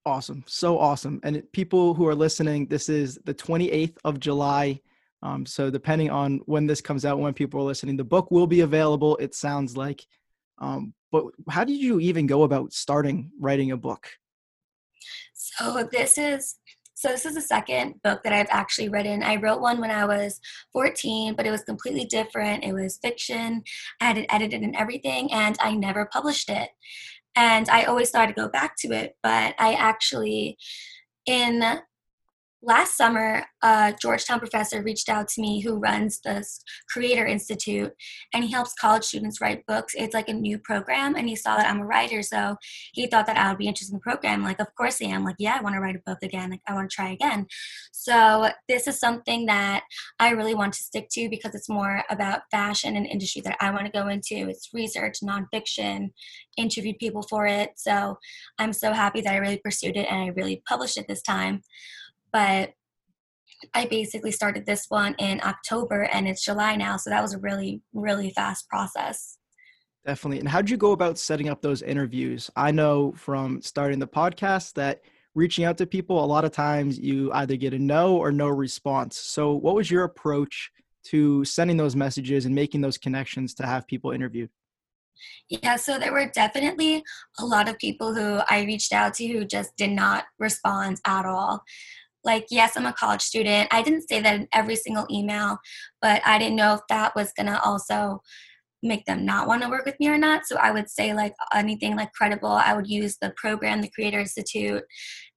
Awesome. 0.05 0.43
So 0.49 0.79
awesome. 0.79 1.21
And 1.23 1.43
people 1.53 1.95
who 1.95 2.09
are 2.09 2.15
listening, 2.15 2.67
this 2.67 2.89
is 2.89 3.21
the 3.25 3.35
28th 3.35 3.97
of 4.05 4.19
July. 4.19 4.81
Um, 5.23 5.47
so 5.47 5.71
depending 5.71 6.11
on 6.11 6.41
when 6.47 6.67
this 6.67 6.81
comes 6.81 7.05
out, 7.05 7.21
when 7.21 7.35
people 7.35 7.61
are 7.61 7.65
listening, 7.65 7.97
the 7.97 8.05
book 8.05 8.33
will 8.33 8.49
be 8.49 8.63
available. 8.63 9.17
It 9.19 9.35
sounds 9.35 9.77
like. 9.77 10.05
Um, 10.59 10.95
but 11.13 11.27
how 11.49 11.63
did 11.63 11.81
you 11.81 12.01
even 12.01 12.27
go 12.27 12.43
about 12.43 12.73
starting 12.73 13.31
writing 13.39 13.71
a 13.71 13.77
book? 13.77 14.09
So 15.35 15.89
this 15.93 16.19
is 16.19 16.57
so 17.03 17.09
this 17.09 17.27
is 17.27 17.35
the 17.35 17.41
second 17.41 18.01
book 18.05 18.23
that 18.23 18.33
I've 18.33 18.47
actually 18.51 18.89
written. 18.89 19.25
I 19.25 19.35
wrote 19.35 19.61
one 19.61 19.81
when 19.81 19.91
I 19.91 20.05
was 20.05 20.39
14, 20.73 21.35
but 21.35 21.45
it 21.45 21.51
was 21.51 21.65
completely 21.65 22.05
different. 22.05 22.63
It 22.63 22.75
was 22.75 23.01
fiction. 23.03 23.65
I 24.01 24.05
had 24.05 24.19
it 24.19 24.27
edited 24.29 24.63
and 24.63 24.77
everything, 24.77 25.33
and 25.33 25.57
I 25.61 25.75
never 25.75 26.07
published 26.07 26.49
it. 26.49 26.71
And 27.35 27.69
I 27.69 27.85
always 27.85 28.11
thought 28.11 28.27
to 28.27 28.33
go 28.33 28.49
back 28.49 28.77
to 28.83 28.93
it, 28.93 29.17
but 29.21 29.57
I 29.59 29.73
actually 29.73 30.59
in 31.27 31.81
last 32.63 32.97
summer, 32.97 33.45
a 33.63 33.95
Georgetown 34.01 34.39
professor 34.39 34.83
reached 34.83 35.09
out 35.09 35.29
to 35.29 35.41
me 35.41 35.61
who 35.61 35.79
runs 35.79 36.21
this 36.21 36.63
Creator 36.89 37.27
Institute, 37.27 37.93
and 38.33 38.45
he 38.45 38.53
helps 38.53 38.75
college 38.75 39.05
students 39.05 39.41
write 39.41 39.67
books. 39.67 39.95
It's 39.97 40.15
like 40.15 40.29
a 40.29 40.33
new 40.33 40.59
program, 40.59 41.17
and 41.17 41.29
he 41.29 41.37
saw 41.37 41.57
that 41.57 41.69
I'm 41.69 41.81
a 41.81 41.87
writer, 41.87 42.23
so 42.23 42.57
he 42.93 43.07
thought 43.07 43.27
that 43.27 43.37
I 43.37 43.49
would 43.49 43.59
be 43.59 43.67
interested 43.67 43.93
in 43.93 43.99
the 43.99 44.11
program. 44.11 44.45
Like, 44.45 44.61
of 44.61 44.69
course 44.77 45.03
I 45.03 45.07
am. 45.07 45.25
Like, 45.25 45.37
yeah, 45.39 45.57
I 45.59 45.63
want 45.63 45.75
to 45.75 45.81
write 45.81 45.97
a 45.97 46.03
book 46.07 46.19
again. 46.23 46.51
Like, 46.51 46.61
I 46.69 46.75
want 46.75 46.91
to 46.91 46.95
try 46.95 47.11
again. 47.11 47.47
So 47.93 48.51
this 48.69 48.87
is 48.87 49.01
something 49.01 49.47
that 49.47 49.83
I 50.19 50.31
really 50.31 50.55
want 50.55 50.73
to 50.75 50.83
stick 50.83 51.09
to 51.13 51.29
because 51.29 51.55
it's 51.55 51.69
more 51.69 52.05
about 52.11 52.43
fashion 52.51 52.97
and 52.97 53.07
industry 53.07 53.43
that 53.43 53.57
I 53.61 53.71
want 53.71 53.87
to 53.87 53.93
go 53.93 54.09
into. 54.09 54.49
It's 54.49 54.71
research, 54.73 55.19
nonfiction, 55.23 56.11
interviewed 56.57 56.99
people 56.99 57.23
for 57.29 57.47
it. 57.47 57.71
So 57.77 58.19
I'm 58.59 58.73
so 58.73 58.93
happy 58.93 59.21
that 59.23 59.33
I 59.33 59.39
really 59.39 59.61
pursued 59.63 59.97
it 59.97 60.07
and 60.11 60.23
I 60.23 60.27
really 60.29 60.63
published 60.67 60.99
it 60.99 61.07
this 61.09 61.23
time 61.23 61.63
but 62.33 62.73
I 63.75 63.87
basically 63.87 64.33
started 64.33 64.67
this 64.67 64.87
one 64.89 65.15
in 65.19 65.41
October 65.43 66.03
and 66.13 66.27
it's 66.27 66.45
July 66.45 66.77
now. 66.77 66.97
So 66.97 67.11
that 67.11 67.23
was 67.23 67.35
a 67.35 67.39
really, 67.39 67.83
really 67.93 68.31
fast 68.31 68.69
process. 68.69 69.39
Definitely. 70.05 70.41
And 70.41 70.49
how 70.49 70.61
did 70.61 70.71
you 70.71 70.77
go 70.77 70.93
about 70.93 71.19
setting 71.19 71.49
up 71.49 71.63
those 71.63 71.83
interviews? 71.83 72.51
I 72.57 72.73
know 72.73 73.13
from 73.13 73.63
starting 73.63 74.01
the 74.01 74.09
podcast 74.09 74.73
that 74.75 75.03
reaching 75.35 75.65
out 75.65 75.79
to 75.79 75.87
people, 75.87 76.25
a 76.25 76.27
lot 76.27 76.45
of 76.45 76.51
times 76.51 76.99
you 76.99 77.31
either 77.35 77.57
get 77.57 77.73
a 77.73 77.79
no 77.79 78.17
or 78.17 78.33
no 78.33 78.49
response. 78.49 79.17
So, 79.17 79.53
what 79.55 79.77
was 79.77 79.91
your 79.91 80.05
approach 80.05 80.71
to 81.05 81.45
sending 81.45 81.77
those 81.77 81.95
messages 81.95 82.47
and 82.47 82.55
making 82.55 82.81
those 82.81 82.99
connections 82.99 83.55
to 83.55 83.67
have 83.67 83.87
people 83.87 84.11
interviewed? 84.11 84.51
Yeah, 85.49 85.77
so 85.77 85.99
there 85.99 86.13
were 86.13 86.31
definitely 86.35 87.05
a 87.39 87.45
lot 87.45 87.69
of 87.69 87.79
people 87.79 88.15
who 88.15 88.41
I 88.51 88.65
reached 88.65 88.93
out 88.93 89.15
to 89.15 89.27
who 89.27 89.45
just 89.45 89.77
did 89.77 89.91
not 89.91 90.25
respond 90.39 91.01
at 91.07 91.27
all 91.27 91.63
like 92.25 92.47
yes 92.51 92.77
i'm 92.77 92.87
a 92.87 92.93
college 92.93 93.23
student. 93.23 93.69
I 93.73 93.83
didn't 93.83 94.09
say 94.09 94.21
that 94.21 94.35
in 94.35 94.49
every 94.53 94.77
single 94.77 95.07
email 95.11 95.59
but 96.01 96.23
i 96.27 96.39
didn't 96.39 96.57
know 96.57 96.75
if 96.75 96.81
that 96.89 97.15
was 97.15 97.33
going 97.33 97.47
to 97.47 97.61
also 97.63 98.23
make 98.85 99.05
them 99.05 99.25
not 99.25 99.47
want 99.47 99.63
to 99.63 99.69
work 99.69 99.87
with 99.87 99.99
me 100.01 100.09
or 100.09 100.19
not. 100.19 100.47
So 100.47 100.57
i 100.57 100.71
would 100.71 100.91
say 100.91 101.15
like 101.15 101.35
anything 101.55 101.97
like 101.97 102.13
credible 102.13 102.51
i 102.51 102.75
would 102.75 102.89
use 102.89 103.17
the 103.21 103.33
program 103.37 103.81
the 103.81 103.91
creator 103.91 104.21
institute 104.21 104.83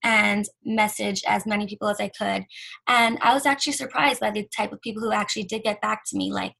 and 0.03 0.45
message 0.63 1.23
as 1.27 1.45
many 1.45 1.67
people 1.67 1.87
as 1.87 1.99
i 1.99 2.09
could. 2.09 2.45
And 2.87 3.17
i 3.21 3.33
was 3.33 3.45
actually 3.45 3.73
surprised 3.73 4.19
by 4.19 4.31
the 4.31 4.47
type 4.55 4.71
of 4.71 4.81
people 4.81 5.01
who 5.03 5.11
actually 5.11 5.43
did 5.43 5.63
get 5.63 5.81
back 5.81 6.03
to 6.07 6.17
me 6.17 6.31
like 6.31 6.53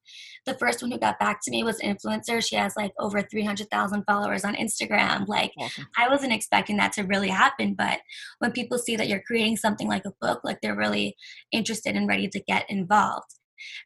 the 0.45 0.55
first 0.55 0.81
one 0.81 0.91
who 0.91 0.99
got 0.99 1.19
back 1.19 1.39
to 1.43 1.51
me 1.51 1.63
was 1.63 1.79
an 1.79 1.95
influencer. 1.95 2.45
She 2.45 2.55
has 2.55 2.75
like 2.75 2.93
over 2.99 3.21
300,000 3.21 4.03
followers 4.03 4.45
on 4.45 4.55
Instagram. 4.55 5.27
Like, 5.27 5.51
awesome. 5.59 5.87
I 5.97 6.07
wasn't 6.07 6.33
expecting 6.33 6.77
that 6.77 6.93
to 6.93 7.03
really 7.03 7.29
happen. 7.29 7.73
But 7.73 7.99
when 8.39 8.51
people 8.51 8.77
see 8.77 8.95
that 8.95 9.07
you're 9.07 9.23
creating 9.25 9.57
something 9.57 9.87
like 9.87 10.05
a 10.05 10.13
book, 10.21 10.41
like 10.43 10.59
they're 10.61 10.75
really 10.75 11.15
interested 11.51 11.95
and 11.95 12.07
ready 12.07 12.27
to 12.29 12.39
get 12.39 12.69
involved. 12.69 13.35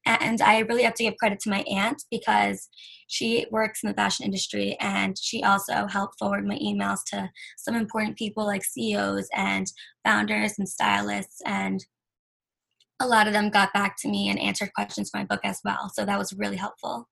And 0.05 0.41
I 0.41 0.59
really 0.59 0.83
have 0.83 0.95
to 0.95 1.03
give 1.03 1.17
credit 1.17 1.39
to 1.41 1.49
my 1.49 1.59
aunt 1.61 2.03
because 2.09 2.69
she 3.07 3.45
works 3.51 3.83
in 3.83 3.89
the 3.89 3.95
fashion 3.95 4.25
industry 4.25 4.75
and 4.79 5.17
she 5.19 5.43
also 5.43 5.87
helped 5.87 6.17
forward 6.19 6.45
my 6.45 6.57
emails 6.57 6.99
to 7.07 7.29
some 7.57 7.75
important 7.75 8.17
people 8.17 8.45
like 8.45 8.63
CEOs 8.63 9.27
and 9.35 9.67
founders 10.03 10.55
and 10.57 10.67
stylists 10.67 11.41
and 11.45 11.85
a 12.99 13.07
lot 13.07 13.27
of 13.27 13.33
them 13.33 13.49
got 13.49 13.73
back 13.73 13.95
to 14.01 14.09
me 14.09 14.29
and 14.29 14.39
answered 14.39 14.71
questions 14.73 15.09
for 15.09 15.17
my 15.17 15.25
book 15.25 15.41
as 15.43 15.59
well. 15.63 15.89
So 15.93 16.05
that 16.05 16.17
was 16.17 16.33
really 16.33 16.57
helpful. 16.57 17.07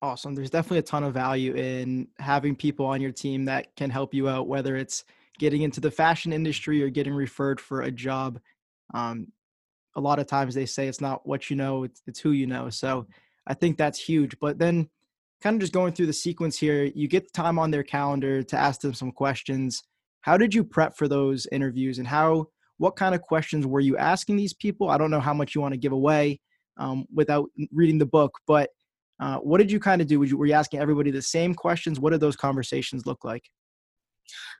Awesome. 0.00 0.34
There's 0.34 0.50
definitely 0.50 0.78
a 0.78 0.82
ton 0.82 1.04
of 1.04 1.14
value 1.14 1.54
in 1.54 2.08
having 2.18 2.54
people 2.54 2.86
on 2.86 3.00
your 3.00 3.12
team 3.12 3.44
that 3.46 3.74
can 3.76 3.90
help 3.90 4.14
you 4.14 4.28
out, 4.28 4.46
whether 4.46 4.76
it's 4.76 5.04
getting 5.38 5.62
into 5.62 5.80
the 5.80 5.90
fashion 5.90 6.32
industry 6.32 6.82
or 6.82 6.88
getting 6.88 7.14
referred 7.14 7.60
for 7.60 7.82
a 7.82 7.90
job. 7.90 8.38
Um, 8.94 9.28
a 9.96 10.00
lot 10.00 10.18
of 10.18 10.26
times 10.26 10.54
they 10.54 10.66
say 10.66 10.86
it's 10.86 11.00
not 11.00 11.26
what 11.26 11.50
you 11.50 11.56
know, 11.56 11.84
it's, 11.84 12.02
it's 12.06 12.20
who 12.20 12.30
you 12.30 12.46
know. 12.46 12.70
So 12.70 13.06
I 13.46 13.54
think 13.54 13.76
that's 13.76 13.98
huge. 13.98 14.38
But 14.40 14.58
then, 14.58 14.88
kind 15.40 15.54
of 15.54 15.60
just 15.60 15.72
going 15.72 15.92
through 15.92 16.06
the 16.06 16.12
sequence 16.12 16.58
here, 16.58 16.84
you 16.94 17.06
get 17.06 17.32
time 17.32 17.58
on 17.58 17.70
their 17.70 17.84
calendar 17.84 18.42
to 18.42 18.56
ask 18.56 18.80
them 18.80 18.94
some 18.94 19.12
questions. 19.12 19.82
How 20.22 20.36
did 20.36 20.52
you 20.52 20.64
prep 20.64 20.96
for 20.96 21.06
those 21.06 21.46
interviews 21.52 21.98
and 21.98 22.08
how, 22.08 22.48
what 22.78 22.96
kind 22.96 23.14
of 23.14 23.22
questions 23.22 23.66
were 23.66 23.80
you 23.80 23.96
asking 23.96 24.36
these 24.36 24.54
people? 24.54 24.88
I 24.88 24.98
don't 24.98 25.10
know 25.10 25.20
how 25.20 25.34
much 25.34 25.54
you 25.54 25.60
want 25.60 25.74
to 25.74 25.78
give 25.78 25.92
away 25.92 26.40
um, 26.78 27.04
without 27.12 27.48
reading 27.72 27.98
the 27.98 28.06
book, 28.06 28.38
but 28.46 28.70
uh, 29.20 29.38
what 29.38 29.58
did 29.58 29.70
you 29.70 29.80
kind 29.80 30.00
of 30.00 30.06
do? 30.06 30.22
You, 30.22 30.36
were 30.36 30.46
you 30.46 30.52
asking 30.52 30.80
everybody 30.80 31.10
the 31.10 31.22
same 31.22 31.54
questions? 31.54 31.98
What 31.98 32.10
did 32.10 32.20
those 32.20 32.36
conversations 32.36 33.04
look 33.04 33.24
like? 33.24 33.42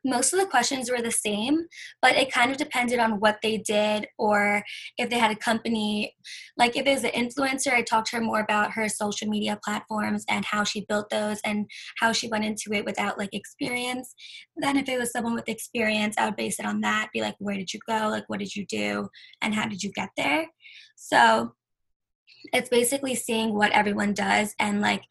Most 0.05 0.33
of 0.33 0.41
the 0.41 0.47
questions 0.47 0.91
were 0.91 1.03
the 1.03 1.11
same, 1.11 1.67
but 2.01 2.13
it 2.17 2.33
kind 2.33 2.51
of 2.51 2.57
depended 2.57 2.99
on 2.99 3.21
what 3.21 3.39
they 3.43 3.59
did 3.59 4.07
or 4.19 4.63
if 4.97 5.11
they 5.11 5.19
had 5.19 5.31
a 5.31 5.37
company. 5.37 6.15
Like 6.57 6.77
if 6.77 6.87
it 6.87 6.95
was 6.95 7.05
an 7.05 7.11
influencer, 7.11 7.73
I 7.73 7.83
talked 7.83 8.11
to 8.11 8.17
her 8.17 8.23
more 8.23 8.41
about 8.41 8.73
her 8.73 8.89
social 8.89 9.29
media 9.29 9.59
platforms 9.65 10.25
and 10.29 10.45
how 10.45 10.65
she 10.65 10.87
built 10.89 11.11
those 11.11 11.41
and 11.45 11.67
how 11.99 12.13
she 12.13 12.29
went 12.29 12.45
into 12.45 12.73
it 12.73 12.85
without 12.85 13.19
like 13.19 13.35
experience. 13.35 14.15
Then 14.57 14.77
if 14.77 14.89
it 14.89 14.99
was 14.99 15.13
someone 15.13 15.35
with 15.35 15.49
experience, 15.49 16.17
I 16.19 16.27
would 16.27 16.37
base 16.37 16.59
it 16.59 16.67
on 16.67 16.81
that, 16.83 17.11
be 17.13 17.21
like, 17.21 17.37
where 17.39 17.57
did 17.57 17.73
you 17.73 17.81
go? 17.87 18.09
Like, 18.09 18.25
what 18.29 18.39
did 18.39 18.55
you 18.55 18.67
do? 18.67 19.09
And 19.43 19.55
how 19.55 19.67
did 19.67 19.83
you 19.83 19.91
get 19.93 20.11
there? 20.17 20.47
So 20.97 21.53
it's 22.53 22.69
basically 22.69 23.15
seeing 23.15 23.55
what 23.55 23.73
everyone 23.73 24.15
does 24.15 24.55
and 24.59 24.81
like 24.81 25.03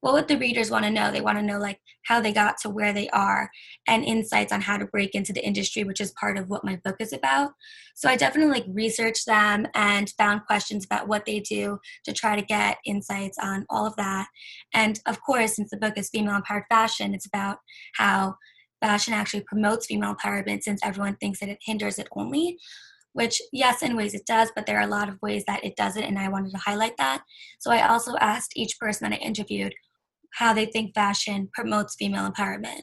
what 0.00 0.14
would 0.14 0.28
the 0.28 0.38
readers 0.38 0.70
want 0.70 0.84
to 0.84 0.90
know? 0.90 1.10
They 1.10 1.20
want 1.20 1.38
to 1.38 1.44
know 1.44 1.58
like 1.58 1.80
how 2.06 2.20
they 2.20 2.32
got 2.32 2.58
to 2.58 2.70
where 2.70 2.92
they 2.92 3.08
are 3.10 3.50
and 3.86 4.04
insights 4.04 4.52
on 4.52 4.60
how 4.60 4.76
to 4.76 4.86
break 4.86 5.14
into 5.14 5.32
the 5.32 5.44
industry 5.44 5.84
which 5.84 6.00
is 6.00 6.12
part 6.12 6.38
of 6.38 6.48
what 6.48 6.64
my 6.64 6.76
book 6.84 6.96
is 7.00 7.12
about. 7.12 7.52
So 7.96 8.08
i 8.08 8.16
definitely 8.16 8.52
like 8.52 8.66
researched 8.68 9.26
them 9.26 9.66
and 9.74 10.10
found 10.16 10.46
questions 10.46 10.84
about 10.84 11.08
what 11.08 11.24
they 11.24 11.40
do 11.40 11.78
to 12.04 12.12
try 12.12 12.36
to 12.36 12.46
get 12.46 12.78
insights 12.86 13.38
on 13.42 13.66
all 13.68 13.86
of 13.86 13.96
that. 13.96 14.28
And 14.72 15.00
of 15.06 15.20
course 15.22 15.56
since 15.56 15.70
the 15.70 15.76
book 15.76 15.94
is 15.96 16.10
female 16.10 16.36
empowered 16.36 16.64
fashion 16.68 17.14
it's 17.14 17.26
about 17.26 17.58
how 17.94 18.36
fashion 18.80 19.14
actually 19.14 19.42
promotes 19.42 19.86
female 19.86 20.14
empowerment 20.14 20.62
since 20.62 20.80
everyone 20.84 21.16
thinks 21.16 21.40
that 21.40 21.48
it 21.48 21.58
hinders 21.60 21.98
it 21.98 22.08
only 22.12 22.56
which 23.14 23.40
yes 23.52 23.82
in 23.82 23.96
ways 23.96 24.14
it 24.14 24.24
does 24.26 24.52
but 24.54 24.66
there 24.66 24.78
are 24.78 24.86
a 24.86 24.86
lot 24.86 25.08
of 25.08 25.20
ways 25.20 25.42
that 25.46 25.64
it 25.64 25.74
doesn't 25.74 26.04
and 26.04 26.18
i 26.18 26.28
wanted 26.28 26.52
to 26.52 26.58
highlight 26.58 26.96
that. 26.98 27.24
So 27.58 27.72
i 27.72 27.88
also 27.88 28.14
asked 28.20 28.52
each 28.54 28.78
person 28.78 29.10
that 29.10 29.16
i 29.18 29.20
interviewed 29.20 29.74
how 30.34 30.52
they 30.52 30.66
think 30.66 30.94
fashion 30.94 31.48
promotes 31.52 31.94
female 31.96 32.30
empowerment. 32.30 32.82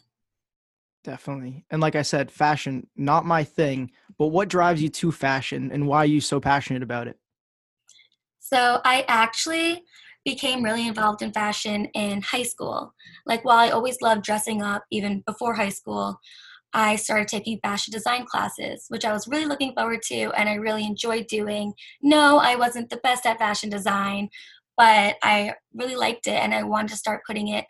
Definitely. 1.04 1.66
And 1.70 1.82
like 1.82 1.96
I 1.96 2.02
said, 2.02 2.32
fashion, 2.32 2.88
not 2.96 3.26
my 3.26 3.44
thing, 3.44 3.92
but 4.18 4.28
what 4.28 4.50
drives 4.50 4.82
you 4.82 4.90
to 4.90 5.12
fashion 5.12 5.72
and 5.72 5.88
why 5.88 6.00
are 6.00 6.06
you 6.06 6.20
so 6.20 6.40
passionate 6.40 6.82
about 6.82 7.08
it? 7.08 7.20
So 8.40 8.82
I 8.84 9.06
actually 9.08 9.84
became 10.24 10.64
really 10.64 10.88
involved 10.88 11.22
in 11.22 11.32
fashion 11.32 11.86
in 11.94 12.22
high 12.22 12.44
school. 12.44 12.94
Like 13.26 13.46
while 13.46 13.58
I 13.58 13.70
always 13.70 14.02
loved 14.02 14.24
dressing 14.24 14.64
up 14.64 14.84
even 14.92 15.22
before 15.26 15.54
high 15.54 15.70
school, 15.70 16.20
I 16.74 16.96
started 16.98 17.28
taking 17.28 17.60
fashion 17.64 17.92
design 17.92 18.26
classes, 18.26 18.86
which 18.90 19.06
I 19.06 19.14
was 19.14 19.28
really 19.28 19.46
looking 19.46 19.74
forward 19.74 20.02
to 20.08 20.32
and 20.38 20.50
I 20.50 20.56
really 20.56 20.86
enjoyed 20.86 21.28
doing. 21.28 21.74
No, 22.02 22.38
I 22.38 22.56
wasn't 22.56 22.90
the 22.90 22.98
best 22.98 23.26
at 23.26 23.38
fashion 23.38 23.70
design, 23.70 24.30
but 24.78 25.16
I 25.24 25.54
really 25.74 25.96
liked 25.96 26.28
it 26.28 26.34
and 26.42 26.54
I 26.54 26.64
wanted 26.64 26.90
to 26.90 26.98
start 26.98 27.22
putting 27.28 27.48
it 27.50 27.66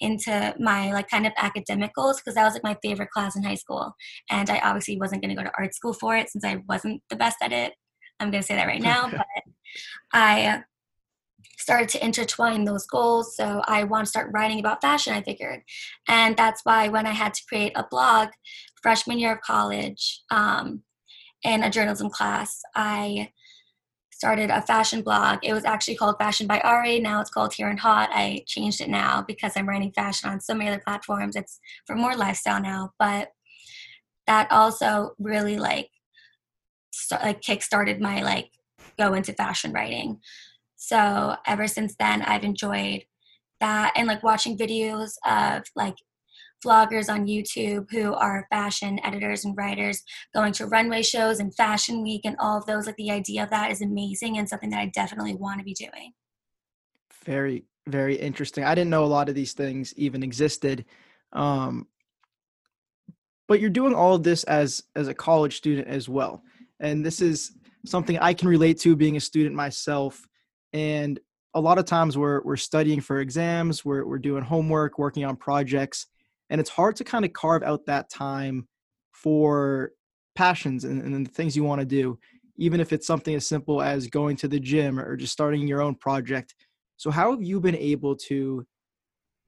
into 0.00 0.54
my 0.58 0.92
like 0.92 1.08
kind 1.08 1.26
of 1.26 1.32
academic 1.36 1.92
goals 1.94 2.20
because 2.20 2.34
that 2.34 2.44
was 2.44 2.54
like 2.54 2.64
my 2.64 2.76
favorite 2.82 3.10
class 3.10 3.36
in 3.36 3.42
high 3.42 3.54
school 3.54 3.94
and 4.30 4.50
I 4.50 4.58
obviously 4.58 4.98
wasn't 4.98 5.22
going 5.22 5.34
to 5.34 5.40
go 5.40 5.44
to 5.44 5.52
art 5.56 5.74
school 5.74 5.92
for 5.92 6.16
it 6.16 6.28
since 6.30 6.44
I 6.44 6.62
wasn't 6.68 7.00
the 7.10 7.16
best 7.16 7.36
at 7.40 7.52
it. 7.52 7.72
I'm 8.20 8.30
going 8.30 8.42
to 8.42 8.46
say 8.46 8.56
that 8.56 8.66
right 8.66 8.82
now, 8.82 9.08
but 9.10 9.26
I 10.12 10.62
started 11.58 11.88
to 11.90 12.04
intertwine 12.04 12.64
those 12.64 12.86
goals. 12.86 13.36
So 13.36 13.62
I 13.66 13.84
want 13.84 14.04
to 14.04 14.10
start 14.10 14.30
writing 14.34 14.58
about 14.58 14.80
fashion, 14.80 15.14
I 15.14 15.22
figured. 15.22 15.62
And 16.08 16.36
that's 16.36 16.60
why 16.64 16.88
when 16.88 17.06
I 17.06 17.12
had 17.12 17.34
to 17.34 17.42
create 17.48 17.72
a 17.74 17.86
blog 17.90 18.28
freshman 18.82 19.18
year 19.18 19.32
of 19.32 19.40
college 19.40 20.22
um, 20.30 20.82
in 21.42 21.62
a 21.62 21.70
journalism 21.70 22.10
class, 22.10 22.60
I 22.74 23.30
started 24.24 24.48
a 24.48 24.62
fashion 24.62 25.02
blog. 25.02 25.38
It 25.42 25.52
was 25.52 25.66
actually 25.66 25.96
called 25.96 26.16
Fashion 26.18 26.46
by 26.46 26.58
Ari. 26.60 26.98
Now 26.98 27.20
it's 27.20 27.28
called 27.28 27.52
Here 27.52 27.68
and 27.68 27.78
Hot. 27.78 28.08
I 28.10 28.42
changed 28.46 28.80
it 28.80 28.88
now 28.88 29.22
because 29.28 29.52
I'm 29.54 29.68
writing 29.68 29.92
fashion 29.92 30.30
on 30.30 30.40
so 30.40 30.54
many 30.54 30.70
other 30.70 30.82
platforms. 30.82 31.36
It's 31.36 31.60
for 31.86 31.94
more 31.94 32.16
lifestyle 32.16 32.58
now, 32.58 32.94
but 32.98 33.32
that 34.26 34.50
also 34.50 35.10
really 35.18 35.58
like 35.58 35.90
st- 36.90 37.20
like 37.20 37.42
kickstarted 37.42 38.00
my 38.00 38.22
like 38.22 38.48
go 38.98 39.12
into 39.12 39.34
fashion 39.34 39.72
writing. 39.74 40.20
So 40.76 41.36
ever 41.46 41.66
since 41.66 41.94
then, 41.98 42.22
I've 42.22 42.44
enjoyed 42.44 43.04
that 43.60 43.92
and 43.94 44.08
like 44.08 44.22
watching 44.22 44.56
videos 44.56 45.16
of 45.26 45.64
like 45.76 45.96
vloggers 46.64 47.12
on 47.12 47.26
YouTube 47.26 47.90
who 47.90 48.14
are 48.14 48.46
fashion 48.50 48.98
editors 49.04 49.44
and 49.44 49.56
writers 49.56 50.02
going 50.34 50.52
to 50.54 50.66
runway 50.66 51.02
shows 51.02 51.40
and 51.40 51.54
fashion 51.54 52.02
week 52.02 52.22
and 52.24 52.36
all 52.38 52.58
of 52.58 52.66
those. 52.66 52.86
Like 52.86 52.96
the 52.96 53.10
idea 53.10 53.42
of 53.42 53.50
that 53.50 53.70
is 53.70 53.82
amazing 53.82 54.38
and 54.38 54.48
something 54.48 54.70
that 54.70 54.80
I 54.80 54.86
definitely 54.86 55.34
want 55.34 55.58
to 55.60 55.64
be 55.64 55.74
doing. 55.74 56.12
Very, 57.24 57.64
very 57.86 58.16
interesting. 58.16 58.64
I 58.64 58.74
didn't 58.74 58.90
know 58.90 59.04
a 59.04 59.06
lot 59.06 59.28
of 59.28 59.34
these 59.34 59.52
things 59.52 59.94
even 59.96 60.22
existed. 60.22 60.84
Um, 61.32 61.86
but 63.46 63.60
you're 63.60 63.70
doing 63.70 63.94
all 63.94 64.14
of 64.14 64.22
this 64.22 64.44
as 64.44 64.82
as 64.96 65.08
a 65.08 65.14
college 65.14 65.56
student 65.56 65.88
as 65.88 66.08
well. 66.08 66.42
And 66.80 67.04
this 67.04 67.20
is 67.20 67.52
something 67.86 68.18
I 68.18 68.34
can 68.34 68.48
relate 68.48 68.80
to 68.80 68.96
being 68.96 69.16
a 69.16 69.20
student 69.20 69.54
myself. 69.54 70.26
And 70.72 71.20
a 71.54 71.60
lot 71.60 71.78
of 71.78 71.84
times 71.84 72.16
we're 72.16 72.42
we're 72.42 72.56
studying 72.56 73.00
for 73.00 73.20
exams, 73.20 73.84
we're 73.84 74.04
we're 74.06 74.18
doing 74.18 74.42
homework, 74.42 74.98
working 74.98 75.24
on 75.24 75.36
projects, 75.36 76.06
and 76.54 76.60
it's 76.60 76.70
hard 76.70 76.94
to 76.94 77.02
kind 77.02 77.24
of 77.24 77.32
carve 77.32 77.64
out 77.64 77.84
that 77.84 78.08
time 78.08 78.68
for 79.10 79.90
passions 80.36 80.84
and, 80.84 81.02
and 81.02 81.26
the 81.26 81.30
things 81.30 81.56
you 81.56 81.64
want 81.64 81.80
to 81.80 81.84
do 81.84 82.16
even 82.56 82.78
if 82.78 82.92
it's 82.92 83.08
something 83.08 83.34
as 83.34 83.44
simple 83.44 83.82
as 83.82 84.06
going 84.06 84.36
to 84.36 84.46
the 84.46 84.60
gym 84.60 85.00
or 85.00 85.16
just 85.16 85.32
starting 85.32 85.66
your 85.66 85.82
own 85.82 85.96
project. 85.96 86.54
So 86.96 87.10
how 87.10 87.32
have 87.32 87.42
you 87.42 87.60
been 87.60 87.74
able 87.74 88.14
to 88.28 88.64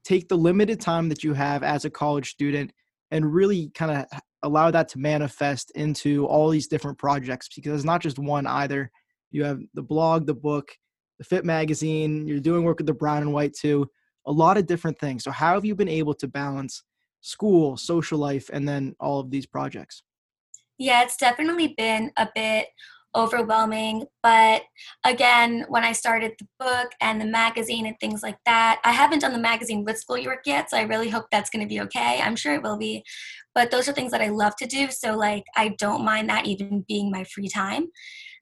take 0.02 0.26
the 0.26 0.36
limited 0.36 0.80
time 0.80 1.08
that 1.10 1.22
you 1.22 1.32
have 1.32 1.62
as 1.62 1.84
a 1.84 1.90
college 1.90 2.30
student 2.30 2.72
and 3.12 3.32
really 3.32 3.70
kind 3.76 3.92
of 3.92 4.20
allow 4.42 4.72
that 4.72 4.88
to 4.88 4.98
manifest 4.98 5.70
into 5.76 6.26
all 6.26 6.50
these 6.50 6.66
different 6.66 6.98
projects? 6.98 7.48
Because 7.54 7.74
it's 7.74 7.84
not 7.84 8.02
just 8.02 8.18
one 8.18 8.48
either. 8.48 8.90
You 9.30 9.44
have 9.44 9.60
the 9.74 9.82
blog 9.82 10.26
the 10.26 10.34
book 10.34 10.72
the 11.20 11.24
fit 11.24 11.44
magazine 11.44 12.26
you're 12.26 12.40
doing 12.40 12.64
work 12.64 12.78
with 12.78 12.88
the 12.88 12.92
brown 12.92 13.22
and 13.22 13.32
white 13.32 13.54
too 13.54 13.88
a 14.26 14.32
lot 14.32 14.58
of 14.58 14.66
different 14.66 14.98
things. 14.98 15.24
So, 15.24 15.30
how 15.30 15.54
have 15.54 15.64
you 15.64 15.74
been 15.74 15.88
able 15.88 16.14
to 16.14 16.28
balance 16.28 16.82
school, 17.26 17.76
social 17.76 18.18
life, 18.18 18.48
and 18.52 18.68
then 18.68 18.94
all 19.00 19.18
of 19.18 19.30
these 19.30 19.46
projects? 19.46 20.02
Yeah, 20.78 21.02
it's 21.02 21.16
definitely 21.16 21.74
been 21.76 22.12
a 22.16 22.28
bit 22.34 22.68
overwhelming. 23.16 24.04
But 24.22 24.62
again, 25.04 25.64
when 25.68 25.82
I 25.84 25.92
started 25.92 26.34
the 26.38 26.46
book 26.60 26.92
and 27.00 27.20
the 27.20 27.24
magazine 27.24 27.86
and 27.86 27.98
things 27.98 28.22
like 28.22 28.36
that, 28.44 28.80
I 28.84 28.92
haven't 28.92 29.20
done 29.20 29.32
the 29.32 29.38
magazine 29.38 29.84
with 29.84 29.98
school 29.98 30.22
work 30.24 30.40
yet, 30.44 30.70
so 30.70 30.76
I 30.76 30.82
really 30.82 31.08
hope 31.08 31.24
that's 31.32 31.50
going 31.50 31.64
to 31.64 31.68
be 31.68 31.80
okay. 31.80 32.20
I'm 32.22 32.36
sure 32.36 32.54
it 32.54 32.62
will 32.62 32.76
be. 32.76 33.02
But 33.54 33.70
those 33.70 33.88
are 33.88 33.92
things 33.92 34.12
that 34.12 34.20
I 34.20 34.28
love 34.28 34.54
to 34.56 34.66
do. 34.66 34.90
So, 34.90 35.16
like, 35.16 35.44
I 35.56 35.74
don't 35.78 36.04
mind 36.04 36.28
that 36.28 36.46
even 36.46 36.84
being 36.86 37.10
my 37.10 37.24
free 37.24 37.48
time, 37.48 37.86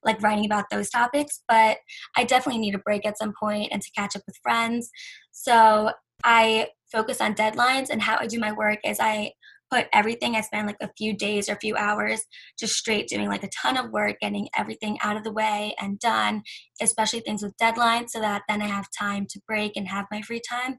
like 0.03 0.21
writing 0.21 0.45
about 0.45 0.65
those 0.69 0.89
topics. 0.89 1.41
But 1.47 1.77
I 2.17 2.25
definitely 2.25 2.59
need 2.59 2.75
a 2.75 2.79
break 2.79 3.05
at 3.05 3.17
some 3.17 3.33
point 3.39 3.69
and 3.71 3.81
to 3.81 3.91
catch 3.95 4.15
up 4.15 4.23
with 4.27 4.37
friends. 4.43 4.91
So, 5.31 5.91
I 6.23 6.67
focus 6.95 7.19
on 7.19 7.35
deadlines 7.35 7.89
and 7.89 8.01
how 8.01 8.17
I 8.19 8.27
do 8.27 8.39
my 8.39 8.53
work 8.53 8.79
is 8.85 8.99
I 8.99 9.33
put 9.71 9.87
everything 9.93 10.35
I 10.35 10.41
spend 10.41 10.67
like 10.67 10.77
a 10.81 10.91
few 10.97 11.15
days 11.15 11.49
or 11.49 11.53
a 11.53 11.59
few 11.59 11.75
hours 11.75 12.21
just 12.57 12.75
straight 12.75 13.07
doing 13.07 13.27
like 13.27 13.43
a 13.43 13.49
ton 13.49 13.77
of 13.77 13.91
work, 13.91 14.17
getting 14.21 14.47
everything 14.57 14.97
out 15.03 15.17
of 15.17 15.23
the 15.23 15.31
way 15.31 15.75
and 15.81 15.99
done, 15.99 16.43
especially 16.81 17.19
things 17.19 17.41
with 17.43 17.57
deadlines, 17.61 18.09
so 18.09 18.19
that 18.19 18.43
then 18.47 18.61
I 18.61 18.67
have 18.67 18.87
time 18.97 19.25
to 19.31 19.41
break 19.47 19.73
and 19.75 19.87
have 19.87 20.05
my 20.11 20.21
free 20.21 20.41
time 20.47 20.77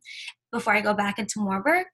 before 0.52 0.74
I 0.74 0.81
go 0.81 0.94
back 0.94 1.18
into 1.18 1.40
more 1.40 1.62
work. 1.66 1.88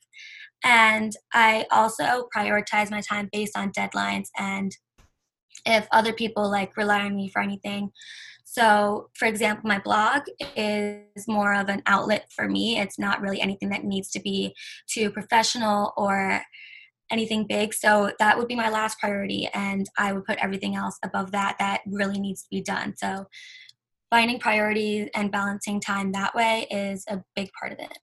And 0.64 1.12
I 1.32 1.66
also 1.72 2.28
prioritize 2.37 2.90
my 2.90 3.00
time 3.00 3.28
based 3.32 3.56
on 3.56 3.72
deadlines 3.72 4.26
and 4.38 4.70
if 5.66 5.87
other 5.92 6.12
people 6.12 6.50
like 6.50 6.76
rely 6.76 7.00
on 7.00 7.16
me 7.16 7.28
for 7.28 7.40
anything. 7.40 7.90
So, 8.44 9.09
for 9.14 9.26
example, 9.26 9.68
my 9.68 9.78
blog 9.78 10.22
is 10.57 11.26
more 11.28 11.55
of 11.55 11.68
an 11.68 11.83
outlet 11.87 12.31
for 12.35 12.48
me. 12.48 12.78
It's 12.78 12.98
not 12.98 13.20
really 13.20 13.40
anything 13.40 13.70
that 13.70 13.85
needs 13.85 14.11
to 14.11 14.20
be 14.20 14.55
too 14.88 15.11
professional 15.11 15.92
or 15.96 16.42
anything 17.11 17.46
big. 17.46 17.74
So 17.74 18.12
that 18.18 18.38
would 18.38 18.48
be 18.48 18.55
my 18.55 18.70
last 18.70 18.98
priority. 18.98 19.48
And 19.52 19.87
I 19.98 20.12
would 20.12 20.24
put 20.24 20.38
everything 20.38 20.74
else 20.74 20.98
above 21.05 21.31
that 21.33 21.57
that 21.59 21.83
really 21.87 22.18
needs 22.18 22.42
to 22.42 22.48
be 22.50 22.62
done. 22.62 22.94
So 22.96 23.26
finding 24.11 24.38
priorities 24.38 25.09
and 25.14 25.31
balancing 25.31 25.81
time 25.81 26.12
that 26.12 26.35
way 26.35 26.66
is 26.70 27.05
a 27.09 27.22
big 27.37 27.50
part 27.59 27.72
of 27.72 27.78
it. 27.78 27.98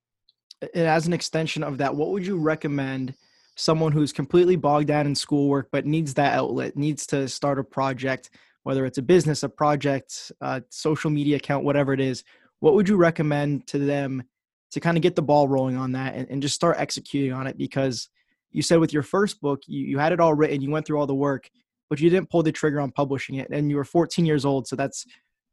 And 0.73 0.87
as 0.87 1.07
an 1.07 1.13
extension 1.13 1.63
of 1.63 1.77
that, 1.79 1.95
what 1.95 2.09
would 2.09 2.25
you 2.25 2.37
recommend 2.37 3.13
someone 3.55 3.91
who's 3.91 4.13
completely 4.13 4.55
bogged 4.55 4.87
down 4.87 5.05
in 5.05 5.15
schoolwork 5.15 5.69
but 5.71 5.85
needs 5.85 6.13
that 6.13 6.33
outlet, 6.33 6.77
needs 6.77 7.05
to 7.07 7.27
start 7.27 7.59
a 7.59 7.63
project, 7.63 8.29
whether 8.63 8.85
it's 8.85 8.97
a 8.97 9.01
business, 9.01 9.43
a 9.43 9.49
project, 9.49 10.31
a 10.41 10.63
social 10.69 11.09
media 11.09 11.37
account, 11.37 11.63
whatever 11.63 11.93
it 11.93 11.99
is, 11.99 12.23
what 12.59 12.73
would 12.73 12.89
you 12.89 12.97
recommend 12.97 13.67
to 13.67 13.79
them 13.79 14.23
to 14.71 14.79
kind 14.79 14.97
of 14.97 15.03
get 15.03 15.15
the 15.15 15.21
ball 15.21 15.47
rolling 15.47 15.77
on 15.77 15.93
that 15.93 16.15
and, 16.15 16.29
and 16.29 16.41
just 16.41 16.55
start 16.55 16.77
executing 16.77 17.33
on 17.33 17.47
it? 17.47 17.57
Because 17.57 18.09
you 18.51 18.61
said 18.61 18.79
with 18.79 18.93
your 18.93 19.03
first 19.03 19.39
book, 19.41 19.61
you, 19.67 19.85
you 19.85 19.97
had 19.97 20.11
it 20.11 20.19
all 20.19 20.33
written, 20.33 20.61
you 20.61 20.69
went 20.69 20.85
through 20.85 20.99
all 20.99 21.07
the 21.07 21.15
work, 21.15 21.49
but 21.89 21.99
you 21.99 22.09
didn't 22.09 22.29
pull 22.29 22.43
the 22.43 22.51
trigger 22.51 22.79
on 22.79 22.91
publishing 22.91 23.35
it. 23.35 23.47
And 23.51 23.69
you 23.69 23.77
were 23.77 23.83
14 23.83 24.25
years 24.25 24.45
old. 24.45 24.67
So 24.67 24.75
that's 24.75 25.05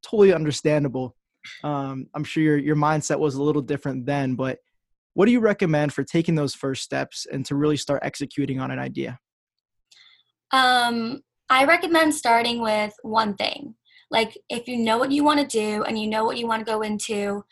totally 0.02 0.32
understandable. 0.32 1.14
Um, 1.62 2.08
I'm 2.14 2.24
sure 2.24 2.42
your, 2.42 2.58
your 2.58 2.76
mindset 2.76 3.18
was 3.18 3.36
a 3.36 3.42
little 3.42 3.62
different 3.62 4.06
then, 4.06 4.34
but 4.34 4.58
what 5.14 5.26
do 5.26 5.32
you 5.32 5.40
recommend 5.40 5.94
for 5.94 6.04
taking 6.04 6.34
those 6.34 6.54
first 6.54 6.82
steps 6.82 7.26
and 7.30 7.46
to 7.46 7.54
really 7.54 7.76
start 7.76 8.02
executing 8.04 8.60
on 8.60 8.70
an 8.70 8.78
idea? 8.78 9.18
Um, 10.52 11.22
I 11.48 11.64
recommend 11.64 12.14
starting 12.14 12.60
with 12.60 12.92
one 13.02 13.34
thing. 13.36 13.74
Like, 14.10 14.36
if 14.48 14.68
you 14.68 14.76
know 14.76 14.98
what 14.98 15.12
you 15.12 15.24
want 15.24 15.40
to 15.40 15.46
do 15.46 15.84
and 15.84 15.98
you 15.98 16.08
know 16.08 16.24
what 16.24 16.38
you 16.38 16.46
want 16.46 16.64
to 16.64 16.70
go 16.70 16.82
into, 16.82 17.44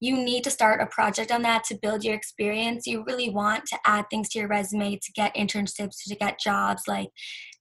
you 0.00 0.16
need 0.16 0.44
to 0.44 0.50
start 0.50 0.80
a 0.80 0.86
project 0.86 1.30
on 1.30 1.42
that 1.42 1.64
to 1.64 1.78
build 1.80 2.04
your 2.04 2.14
experience. 2.14 2.86
You 2.86 3.04
really 3.06 3.30
want 3.30 3.64
to 3.66 3.78
add 3.84 4.06
things 4.10 4.28
to 4.30 4.38
your 4.38 4.48
resume 4.48 4.96
to 4.96 5.12
get 5.12 5.34
internships, 5.34 6.04
to 6.06 6.14
get 6.14 6.40
jobs. 6.40 6.82
Like, 6.86 7.08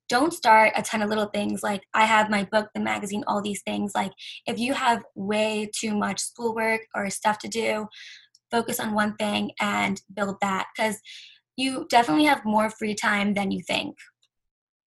don't 0.08 0.34
start 0.34 0.74
a 0.76 0.82
ton 0.82 1.02
of 1.02 1.10
little 1.10 1.28
things 1.28 1.64
like 1.64 1.82
I 1.94 2.06
have 2.06 2.30
my 2.30 2.44
book, 2.44 2.70
the 2.74 2.82
magazine, 2.82 3.24
all 3.28 3.42
these 3.42 3.62
things. 3.64 3.94
Like, 3.96 4.12
if 4.46 4.60
you 4.60 4.74
have 4.74 5.04
way 5.16 5.70
too 5.74 5.96
much 5.96 6.20
schoolwork 6.20 6.82
or 6.94 7.10
stuff 7.10 7.40
to 7.40 7.48
do, 7.48 7.88
focus 8.52 8.80
on 8.80 8.94
one 8.94 9.16
thing 9.16 9.52
and 9.60 10.02
build 10.14 10.38
that 10.42 10.68
because 10.76 11.00
you 11.58 11.88
definitely 11.90 12.26
have 12.26 12.46
more 12.46 12.70
free 12.70 12.96
time 12.96 13.34
than 13.34 13.52
you 13.52 13.62
think. 13.66 13.96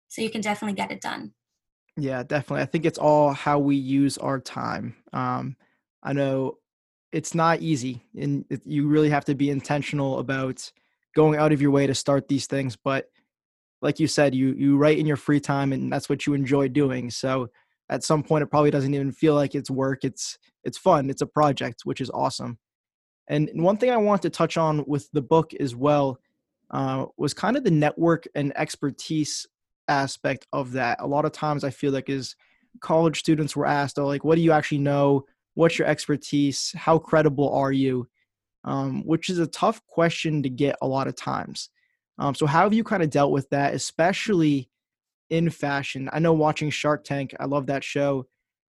So 0.07 0.21
you 0.21 0.29
can 0.29 0.41
definitely 0.41 0.75
get 0.75 0.91
it 0.91 1.01
done. 1.01 1.33
Yeah, 1.97 2.23
definitely. 2.23 2.61
I 2.61 2.67
think 2.67 2.85
it's 2.85 2.99
all 2.99 3.33
how 3.33 3.59
we 3.59 3.75
use 3.75 4.17
our 4.17 4.39
time. 4.39 4.95
Um, 5.13 5.55
I 6.03 6.13
know 6.13 6.57
it's 7.11 7.33
not 7.33 7.61
easy, 7.61 8.03
and 8.15 8.45
it, 8.49 8.61
you 8.65 8.87
really 8.87 9.09
have 9.09 9.25
to 9.25 9.35
be 9.35 9.49
intentional 9.49 10.19
about 10.19 10.71
going 11.15 11.39
out 11.39 11.51
of 11.51 11.61
your 11.61 11.71
way 11.71 11.87
to 11.87 11.95
start 11.95 12.27
these 12.27 12.45
things. 12.45 12.75
But 12.75 13.07
like 13.81 13.99
you 13.99 14.07
said, 14.07 14.35
you 14.35 14.53
you 14.53 14.77
write 14.77 14.99
in 14.99 15.07
your 15.07 15.17
free 15.17 15.39
time, 15.39 15.73
and 15.73 15.91
that's 15.91 16.07
what 16.07 16.25
you 16.27 16.33
enjoy 16.33 16.67
doing. 16.67 17.09
So 17.09 17.49
at 17.89 18.03
some 18.03 18.21
point, 18.23 18.43
it 18.43 18.47
probably 18.47 18.71
doesn't 18.71 18.93
even 18.93 19.11
feel 19.11 19.33
like 19.33 19.55
it's 19.55 19.71
work. 19.71 20.03
It's 20.03 20.37
it's 20.63 20.77
fun. 20.77 21.09
It's 21.09 21.21
a 21.21 21.27
project, 21.27 21.81
which 21.83 22.01
is 22.01 22.11
awesome. 22.11 22.59
And 23.27 23.49
one 23.55 23.77
thing 23.77 23.89
I 23.89 23.97
want 23.97 24.21
to 24.21 24.29
touch 24.29 24.57
on 24.57 24.83
with 24.87 25.09
the 25.11 25.21
book 25.21 25.53
as 25.55 25.75
well 25.75 26.19
uh, 26.71 27.05
was 27.17 27.33
kind 27.33 27.57
of 27.57 27.63
the 27.63 27.71
network 27.71 28.25
and 28.35 28.55
expertise 28.55 29.47
aspect 29.87 30.47
of 30.53 30.73
that. 30.73 30.99
A 31.01 31.07
lot 31.07 31.25
of 31.25 31.31
times 31.31 31.63
I 31.63 31.69
feel 31.69 31.91
like 31.91 32.09
as 32.09 32.35
college 32.81 33.19
students 33.19 33.55
were 33.55 33.65
asked, 33.65 33.97
oh, 33.99 34.05
like, 34.05 34.23
what 34.23 34.35
do 34.35 34.41
you 34.41 34.51
actually 34.51 34.79
know? 34.79 35.25
What's 35.55 35.79
your 35.79 35.87
expertise? 35.87 36.73
How 36.75 36.97
credible 36.97 37.53
are 37.53 37.71
you? 37.71 38.07
Um, 38.63 39.05
which 39.05 39.29
is 39.29 39.39
a 39.39 39.47
tough 39.47 39.85
question 39.87 40.43
to 40.43 40.49
get 40.49 40.75
a 40.81 40.87
lot 40.87 41.07
of 41.07 41.15
times. 41.15 41.69
Um, 42.19 42.35
so 42.35 42.45
how 42.45 42.63
have 42.63 42.73
you 42.73 42.83
kind 42.83 43.03
of 43.03 43.09
dealt 43.09 43.31
with 43.31 43.49
that, 43.51 43.73
especially 43.73 44.69
in 45.29 45.49
fashion? 45.49 46.09
I 46.11 46.19
know 46.19 46.33
watching 46.33 46.69
Shark 46.69 47.03
Tank, 47.03 47.33
I 47.39 47.45
love 47.45 47.67
that 47.67 47.83
show. 47.83 48.27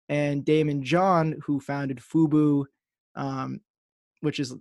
And 0.08 0.44
Daymond 0.44 0.82
John, 0.82 1.40
who 1.44 1.60
founded 1.60 1.98
Fubu, 1.98 2.64
um, 3.14 3.60
which 4.20 4.38
is 4.38 4.54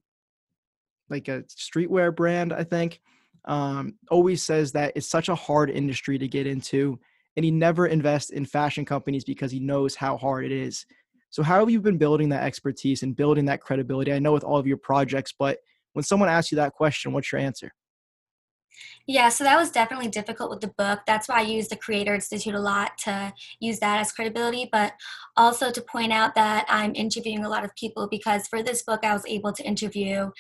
like 1.10 1.28
a 1.28 1.44
streetwear 1.44 2.14
brand, 2.16 2.52
I 2.52 2.64
think, 2.64 3.00
um, 3.48 3.96
always 4.12 4.44
says 4.44 4.72
that 4.74 4.94
it's 4.96 5.10
such 5.10 5.30
a 5.30 5.36
hard 5.36 5.70
industry 5.70 6.18
to 6.18 6.28
get 6.28 6.46
into. 6.46 7.00
And 7.36 7.44
he 7.44 7.52
never 7.52 7.88
invests 7.88 8.32
in 8.32 8.46
fashion 8.46 8.84
companies 8.84 9.24
because 9.24 9.52
he 9.52 9.60
knows 9.60 9.96
how 9.96 10.18
hard 10.18 10.46
it 10.46 10.52
is. 10.52 10.86
So, 11.30 11.44
how 11.44 11.60
have 11.60 11.70
you 11.70 11.82
been 11.82 11.98
building 11.98 12.30
that 12.30 12.44
expertise 12.44 13.04
and 13.04 13.16
building 13.16 13.46
that 13.46 13.62
credibility? 13.62 14.14
I 14.14 14.20
know 14.20 14.34
with 14.34 14.44
all 14.44 14.58
of 14.58 14.68
your 14.68 14.78
projects, 14.78 15.34
but 15.38 15.60
when 15.94 16.04
someone 16.04 16.30
asks 16.30 16.52
you 16.52 16.56
that 16.58 16.74
question, 16.74 17.12
what's 17.12 17.32
your 17.32 17.42
answer? 17.42 17.72
Yeah, 19.08 19.30
so 19.30 19.44
that 19.44 19.58
was 19.58 19.72
definitely 19.72 20.10
difficult 20.10 20.50
with 20.50 20.62
the 20.62 20.74
book. 20.78 21.00
That's 21.08 21.28
why 21.28 21.40
I 21.40 21.42
use 21.42 21.68
the 21.68 21.76
Creator 21.76 22.16
Institute 22.16 22.54
a 22.54 22.60
lot 22.60 22.98
to 23.00 23.34
use 23.60 23.80
that 23.80 24.00
as 24.00 24.12
credibility, 24.12 24.70
but 24.72 24.94
also 25.36 25.72
to 25.72 25.82
point 25.82 26.12
out 26.12 26.36
that 26.36 26.66
I'm 26.70 26.94
interviewing 26.94 27.46
a 27.46 27.50
lot 27.50 27.64
of 27.64 27.76
people 27.76 28.08
because 28.10 28.48
for 28.48 28.62
this 28.62 28.84
book, 28.84 29.04
I 29.04 29.14
was 29.14 29.26
able 29.26 29.54
to 29.54 29.64
interview 29.64 30.32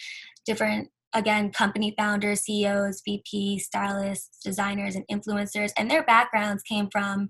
different 0.45 0.89
again 1.13 1.51
company 1.51 1.93
founders 1.97 2.41
ceos 2.41 3.01
vp 3.05 3.59
stylists 3.59 4.39
designers 4.43 4.95
and 4.95 5.05
influencers 5.11 5.71
and 5.77 5.89
their 5.89 6.03
backgrounds 6.03 6.63
came 6.63 6.89
from 6.91 7.29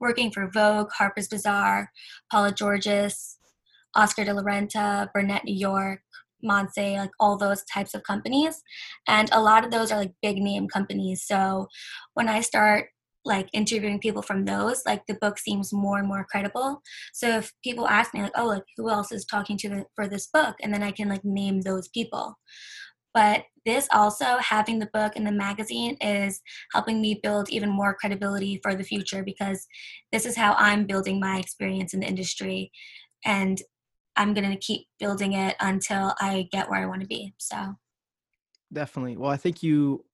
working 0.00 0.30
for 0.30 0.50
vogue 0.52 0.88
harper's 0.96 1.28
bazaar 1.28 1.90
paula 2.30 2.52
georges 2.52 3.38
oscar 3.94 4.24
de 4.24 4.32
la 4.32 4.42
renta 4.42 5.08
burnett 5.12 5.44
new 5.44 5.54
york 5.54 6.00
Monse, 6.44 6.96
like 6.96 7.10
all 7.18 7.36
those 7.36 7.64
types 7.64 7.94
of 7.94 8.02
companies. 8.04 8.62
And 9.06 9.28
a 9.32 9.40
lot 9.40 9.64
of 9.64 9.70
those 9.70 9.90
are 9.90 9.98
like 9.98 10.12
big 10.22 10.38
name 10.38 10.68
companies. 10.68 11.24
So 11.26 11.68
when 12.14 12.28
I 12.28 12.40
start 12.40 12.90
like 13.24 13.48
interviewing 13.52 13.98
people 13.98 14.22
from 14.22 14.44
those, 14.44 14.82
like 14.86 15.02
the 15.06 15.14
book 15.14 15.38
seems 15.38 15.72
more 15.72 15.98
and 15.98 16.08
more 16.08 16.26
credible. 16.30 16.80
So 17.12 17.38
if 17.38 17.52
people 17.62 17.88
ask 17.88 18.14
me 18.14 18.22
like, 18.22 18.32
oh, 18.36 18.46
like 18.46 18.64
who 18.76 18.88
else 18.88 19.12
is 19.12 19.24
talking 19.24 19.58
to 19.58 19.68
the, 19.68 19.84
for 19.94 20.08
this 20.08 20.28
book, 20.32 20.56
and 20.62 20.72
then 20.72 20.82
I 20.82 20.92
can 20.92 21.08
like 21.08 21.24
name 21.24 21.60
those 21.60 21.88
people. 21.88 22.38
But 23.14 23.44
this 23.64 23.88
also 23.92 24.38
having 24.38 24.78
the 24.78 24.90
book 24.92 25.12
and 25.16 25.26
the 25.26 25.32
magazine 25.32 25.96
is 26.00 26.40
helping 26.72 27.00
me 27.00 27.20
build 27.22 27.50
even 27.50 27.68
more 27.68 27.94
credibility 27.94 28.60
for 28.62 28.74
the 28.74 28.84
future 28.84 29.22
because 29.22 29.66
this 30.12 30.24
is 30.24 30.36
how 30.36 30.54
I'm 30.54 30.86
building 30.86 31.20
my 31.20 31.38
experience 31.38 31.94
in 31.94 32.00
the 32.00 32.06
industry. 32.06 32.70
And 33.24 33.60
I'm 34.16 34.34
going 34.34 34.50
to 34.50 34.56
keep 34.56 34.86
building 34.98 35.34
it 35.34 35.56
until 35.60 36.14
I 36.18 36.48
get 36.50 36.68
where 36.68 36.80
I 36.80 36.86
want 36.86 37.02
to 37.02 37.06
be. 37.06 37.34
So, 37.38 37.76
definitely. 38.72 39.16
Well, 39.16 39.30
I 39.30 39.36
think 39.36 39.62
you 39.62 40.04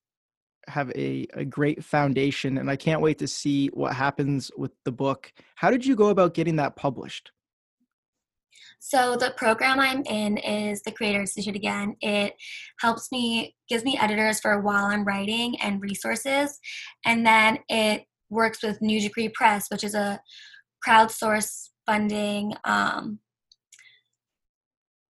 have 0.69 0.91
a, 0.91 1.27
a 1.35 1.45
great 1.45 1.85
foundation, 1.85 2.59
and 2.59 2.71
I 2.71 2.77
can't 2.77 3.01
wait 3.01 3.19
to 3.19 3.29
see 3.29 3.69
what 3.69 3.95
happens 3.95 4.51
with 4.57 4.73
the 4.85 4.93
book. 4.93 5.33
How 5.57 5.71
did 5.71 5.85
you 5.85 5.97
go 5.97 6.09
about 6.09 6.35
getting 6.35 6.57
that 6.57 6.77
published? 6.77 7.33
So 8.87 9.17
the 9.17 9.33
program 9.39 9.81
I'm 9.81 10.03
in 10.03 10.37
is 10.37 10.83
the 10.83 10.93
Creator 10.93 11.21
Institute 11.21 11.57
again. 11.57 11.97
It 12.03 12.35
helps 12.81 13.11
me, 13.11 13.57
gives 13.67 13.83
me 13.83 13.97
editors 13.99 14.41
for 14.41 14.61
while 14.61 14.85
I'm 14.85 15.07
writing 15.07 15.59
and 15.63 15.81
resources, 15.81 16.61
and 17.07 17.27
then 17.27 17.61
it 17.71 18.05
works 18.29 18.63
with 18.63 18.83
New 18.83 19.01
Degree 19.01 19.31
Press, 19.31 19.69
which 19.71 19.85
is 19.85 19.95
a 19.95 20.21
crowdsource 20.87 21.71
funding 21.87 22.53
um, 22.65 23.21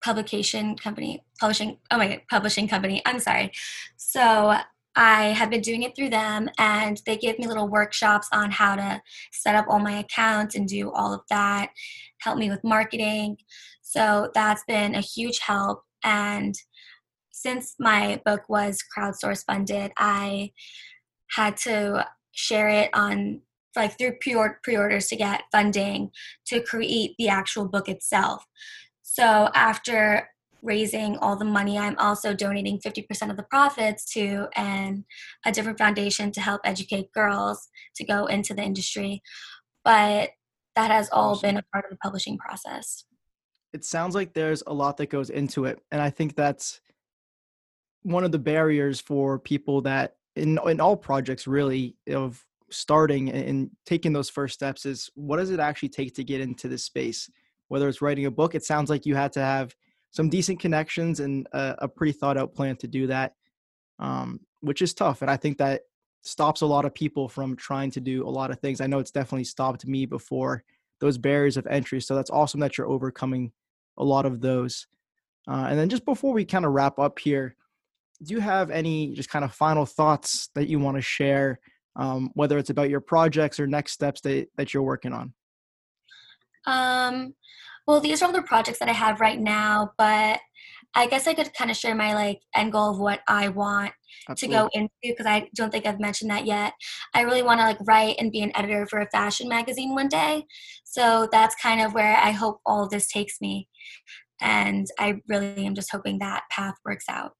publication 0.00 0.76
company, 0.76 1.24
publishing, 1.40 1.78
oh 1.90 1.98
my 1.98 2.22
publishing 2.30 2.68
company, 2.68 3.02
I'm 3.04 3.18
sorry. 3.18 3.50
So 3.96 4.58
I 4.96 5.26
have 5.26 5.50
been 5.50 5.60
doing 5.60 5.82
it 5.82 5.94
through 5.94 6.08
them 6.08 6.48
and 6.58 7.00
they 7.04 7.16
give 7.16 7.38
me 7.38 7.46
little 7.46 7.68
workshops 7.68 8.28
on 8.32 8.50
how 8.50 8.76
to 8.76 9.02
set 9.32 9.54
up 9.54 9.66
all 9.68 9.78
my 9.78 9.98
accounts 9.98 10.54
and 10.54 10.66
do 10.66 10.90
all 10.90 11.12
of 11.12 11.20
that, 11.28 11.68
help 12.20 12.38
me 12.38 12.48
with 12.48 12.64
marketing. 12.64 13.36
So 13.82 14.30
that's 14.34 14.64
been 14.66 14.94
a 14.94 15.00
huge 15.00 15.40
help. 15.40 15.82
And 16.02 16.54
since 17.30 17.76
my 17.78 18.20
book 18.24 18.48
was 18.48 18.82
crowdsource 18.96 19.44
funded, 19.44 19.92
I 19.98 20.52
had 21.30 21.56
to 21.58 22.06
share 22.32 22.68
it 22.68 22.90
on 22.94 23.42
like 23.76 23.98
through 23.98 24.16
pre-orders 24.62 25.06
to 25.08 25.16
get 25.16 25.42
funding 25.52 26.10
to 26.46 26.62
create 26.62 27.14
the 27.18 27.28
actual 27.28 27.68
book 27.68 27.88
itself. 27.88 28.42
So 29.02 29.50
after 29.54 30.30
raising 30.66 31.16
all 31.18 31.36
the 31.36 31.44
money, 31.44 31.78
I'm 31.78 31.96
also 31.98 32.34
donating 32.34 32.78
50% 32.78 33.30
of 33.30 33.36
the 33.36 33.44
profits 33.44 34.04
to 34.12 34.48
an, 34.56 35.04
a 35.44 35.52
different 35.52 35.78
foundation 35.78 36.32
to 36.32 36.40
help 36.40 36.60
educate 36.64 37.12
girls 37.12 37.68
to 37.96 38.04
go 38.04 38.26
into 38.26 38.52
the 38.52 38.62
industry. 38.62 39.22
But 39.84 40.30
that 40.74 40.90
has 40.90 41.08
all 41.10 41.40
been 41.40 41.56
a 41.56 41.62
part 41.72 41.84
of 41.84 41.90
the 41.90 41.98
publishing 42.02 42.36
process. 42.36 43.04
It 43.72 43.84
sounds 43.84 44.14
like 44.14 44.34
there's 44.34 44.62
a 44.66 44.74
lot 44.74 44.96
that 44.98 45.10
goes 45.10 45.30
into 45.30 45.64
it. 45.64 45.80
And 45.90 46.02
I 46.02 46.10
think 46.10 46.34
that's 46.34 46.80
one 48.02 48.24
of 48.24 48.32
the 48.32 48.38
barriers 48.38 49.00
for 49.00 49.38
people 49.38 49.80
that 49.82 50.16
in 50.36 50.58
in 50.66 50.80
all 50.80 50.96
projects 50.96 51.46
really 51.46 51.96
of 52.10 52.44
starting 52.70 53.30
and 53.30 53.70
taking 53.84 54.12
those 54.12 54.28
first 54.28 54.54
steps 54.54 54.86
is 54.86 55.10
what 55.14 55.38
does 55.38 55.50
it 55.50 55.60
actually 55.60 55.88
take 55.88 56.14
to 56.14 56.24
get 56.24 56.40
into 56.40 56.68
this 56.68 56.84
space 56.84 57.28
whether 57.68 57.88
it's 57.88 58.02
writing 58.02 58.26
a 58.26 58.30
book. 58.30 58.54
It 58.54 58.64
sounds 58.64 58.90
like 58.90 59.06
you 59.06 59.14
had 59.14 59.32
to 59.32 59.40
have 59.40 59.74
some 60.10 60.28
decent 60.28 60.60
connections 60.60 61.20
and 61.20 61.46
a, 61.52 61.74
a 61.80 61.88
pretty 61.88 62.12
thought 62.12 62.36
out 62.36 62.54
plan 62.54 62.76
to 62.76 62.86
do 62.86 63.06
that, 63.06 63.34
um, 63.98 64.40
which 64.60 64.82
is 64.82 64.94
tough. 64.94 65.22
And 65.22 65.30
I 65.30 65.36
think 65.36 65.58
that 65.58 65.82
stops 66.22 66.62
a 66.62 66.66
lot 66.66 66.84
of 66.84 66.94
people 66.94 67.28
from 67.28 67.54
trying 67.56 67.90
to 67.92 68.00
do 68.00 68.26
a 68.26 68.30
lot 68.30 68.50
of 68.50 68.58
things. 68.60 68.80
I 68.80 68.86
know 68.86 68.98
it's 68.98 69.10
definitely 69.10 69.44
stopped 69.44 69.86
me 69.86 70.06
before 70.06 70.64
those 71.00 71.18
barriers 71.18 71.56
of 71.56 71.66
entry. 71.66 72.00
So 72.00 72.14
that's 72.14 72.30
awesome 72.30 72.60
that 72.60 72.76
you're 72.76 72.88
overcoming 72.88 73.52
a 73.98 74.04
lot 74.04 74.26
of 74.26 74.40
those. 74.40 74.86
Uh, 75.48 75.66
and 75.68 75.78
then 75.78 75.88
just 75.88 76.04
before 76.04 76.32
we 76.32 76.44
kind 76.44 76.64
of 76.64 76.72
wrap 76.72 76.98
up 76.98 77.18
here, 77.18 77.54
do 78.22 78.34
you 78.34 78.40
have 78.40 78.70
any 78.70 79.12
just 79.12 79.28
kind 79.28 79.44
of 79.44 79.52
final 79.52 79.86
thoughts 79.86 80.48
that 80.54 80.68
you 80.68 80.78
want 80.78 80.96
to 80.96 81.02
share, 81.02 81.60
um, 81.96 82.30
whether 82.34 82.58
it's 82.58 82.70
about 82.70 82.90
your 82.90 83.00
projects 83.00 83.60
or 83.60 83.66
next 83.66 83.92
steps 83.92 84.20
that, 84.22 84.48
that 84.56 84.72
you're 84.72 84.82
working 84.82 85.12
on? 85.12 85.34
Um, 86.66 87.34
well, 87.86 88.00
these 88.00 88.20
are 88.20 88.26
all 88.26 88.32
the 88.32 88.42
projects 88.42 88.78
that 88.80 88.88
I 88.88 88.92
have 88.92 89.20
right 89.20 89.38
now, 89.38 89.92
but 89.96 90.40
I 90.94 91.06
guess 91.06 91.26
I 91.26 91.34
could 91.34 91.52
kind 91.52 91.70
of 91.70 91.76
share 91.76 91.94
my 91.94 92.14
like 92.14 92.40
end 92.54 92.72
goal 92.72 92.90
of 92.90 92.98
what 92.98 93.20
I 93.28 93.48
want 93.48 93.92
Absolutely. 94.28 94.56
to 94.56 94.62
go 94.62 94.70
into 94.72 94.90
because 95.02 95.26
I 95.26 95.48
don't 95.54 95.70
think 95.70 95.86
I've 95.86 96.00
mentioned 96.00 96.30
that 96.30 96.46
yet. 96.46 96.72
I 97.14 97.20
really 97.20 97.42
want 97.42 97.60
to 97.60 97.66
like 97.66 97.78
write 97.86 98.16
and 98.18 98.32
be 98.32 98.40
an 98.40 98.56
editor 98.56 98.86
for 98.86 99.00
a 99.00 99.10
fashion 99.10 99.48
magazine 99.48 99.94
one 99.94 100.08
day. 100.08 100.46
So 100.84 101.28
that's 101.30 101.54
kind 101.56 101.82
of 101.82 101.92
where 101.92 102.16
I 102.16 102.30
hope 102.30 102.60
all 102.64 102.84
of 102.84 102.90
this 102.90 103.08
takes 103.08 103.40
me. 103.40 103.68
And 104.40 104.86
I 104.98 105.16
really 105.28 105.66
am 105.66 105.74
just 105.74 105.92
hoping 105.92 106.18
that 106.18 106.44
path 106.50 106.74
works 106.84 107.06
out. 107.08 107.32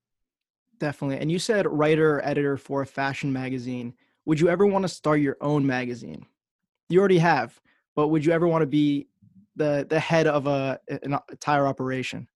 Definitely. 0.79 1.19
And 1.19 1.33
you 1.33 1.39
said 1.39 1.67
writer, 1.67 2.21
editor 2.25 2.57
for 2.57 2.83
a 2.83 2.87
fashion 2.87 3.33
magazine. 3.33 3.95
Would 4.27 4.39
you 4.39 4.49
ever 4.49 4.67
want 4.67 4.83
to 4.83 4.89
start 4.89 5.21
your 5.21 5.39
own 5.41 5.67
magazine? 5.67 6.27
You 6.89 7.01
already 7.01 7.19
have, 7.19 7.59
but 7.95 8.09
would 8.09 8.25
you 8.25 8.33
ever 8.33 8.47
want 8.47 8.63
to 8.63 8.67
be 8.67 9.09
the 9.57 9.87
the 9.89 10.01
head 10.01 10.27
of 10.27 10.47
a 10.47 10.79
an 10.89 11.19
entire 11.31 11.67
operation? 11.67 12.29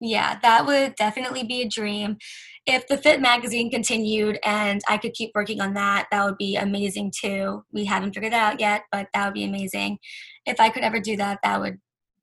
Yeah, 0.00 0.38
that 0.42 0.66
would 0.66 0.96
definitely 0.96 1.44
be 1.44 1.62
a 1.62 1.68
dream. 1.68 2.18
If 2.66 2.86
the 2.88 2.98
Fit 2.98 3.20
magazine 3.20 3.70
continued 3.70 4.38
and 4.44 4.80
I 4.88 4.98
could 4.98 5.14
keep 5.14 5.30
working 5.34 5.60
on 5.60 5.74
that, 5.74 6.08
that 6.10 6.24
would 6.24 6.36
be 6.36 6.56
amazing 6.56 7.12
too. 7.18 7.64
We 7.72 7.84
haven't 7.84 8.12
figured 8.14 8.32
that 8.32 8.52
out 8.52 8.60
yet, 8.60 8.82
but 8.90 9.08
that 9.14 9.24
would 9.24 9.34
be 9.34 9.44
amazing. 9.44 9.98
If 10.46 10.60
I 10.60 10.68
could 10.68 10.82
ever 10.82 11.00
do 11.00 11.16
that, 11.16 11.38
that 11.42 11.60
would 11.60 11.78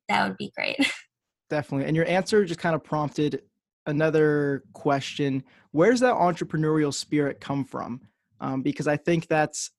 that 0.08 0.28
would 0.28 0.36
be 0.36 0.52
great. 0.56 0.76
Definitely. 1.50 1.86
And 1.86 1.96
your 1.96 2.06
answer 2.06 2.44
just 2.44 2.60
kind 2.60 2.74
of 2.74 2.84
prompted 2.84 3.42
another 3.86 4.64
question. 4.72 5.42
Where's 5.72 6.00
that 6.00 6.14
entrepreneurial 6.14 6.94
spirit 6.94 7.40
come 7.40 7.64
from? 7.64 8.00
Um, 8.40 8.62
because 8.62 8.86
I 8.86 8.96
think 8.96 9.28
that's 9.28 9.70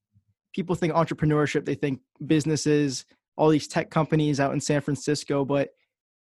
people 0.53 0.75
think 0.75 0.93
entrepreneurship, 0.93 1.65
they 1.65 1.75
think 1.75 2.01
businesses, 2.25 3.05
all 3.35 3.49
these 3.49 3.67
tech 3.67 3.89
companies 3.89 4.39
out 4.39 4.53
in 4.53 4.61
San 4.61 4.81
Francisco, 4.81 5.43
but 5.45 5.69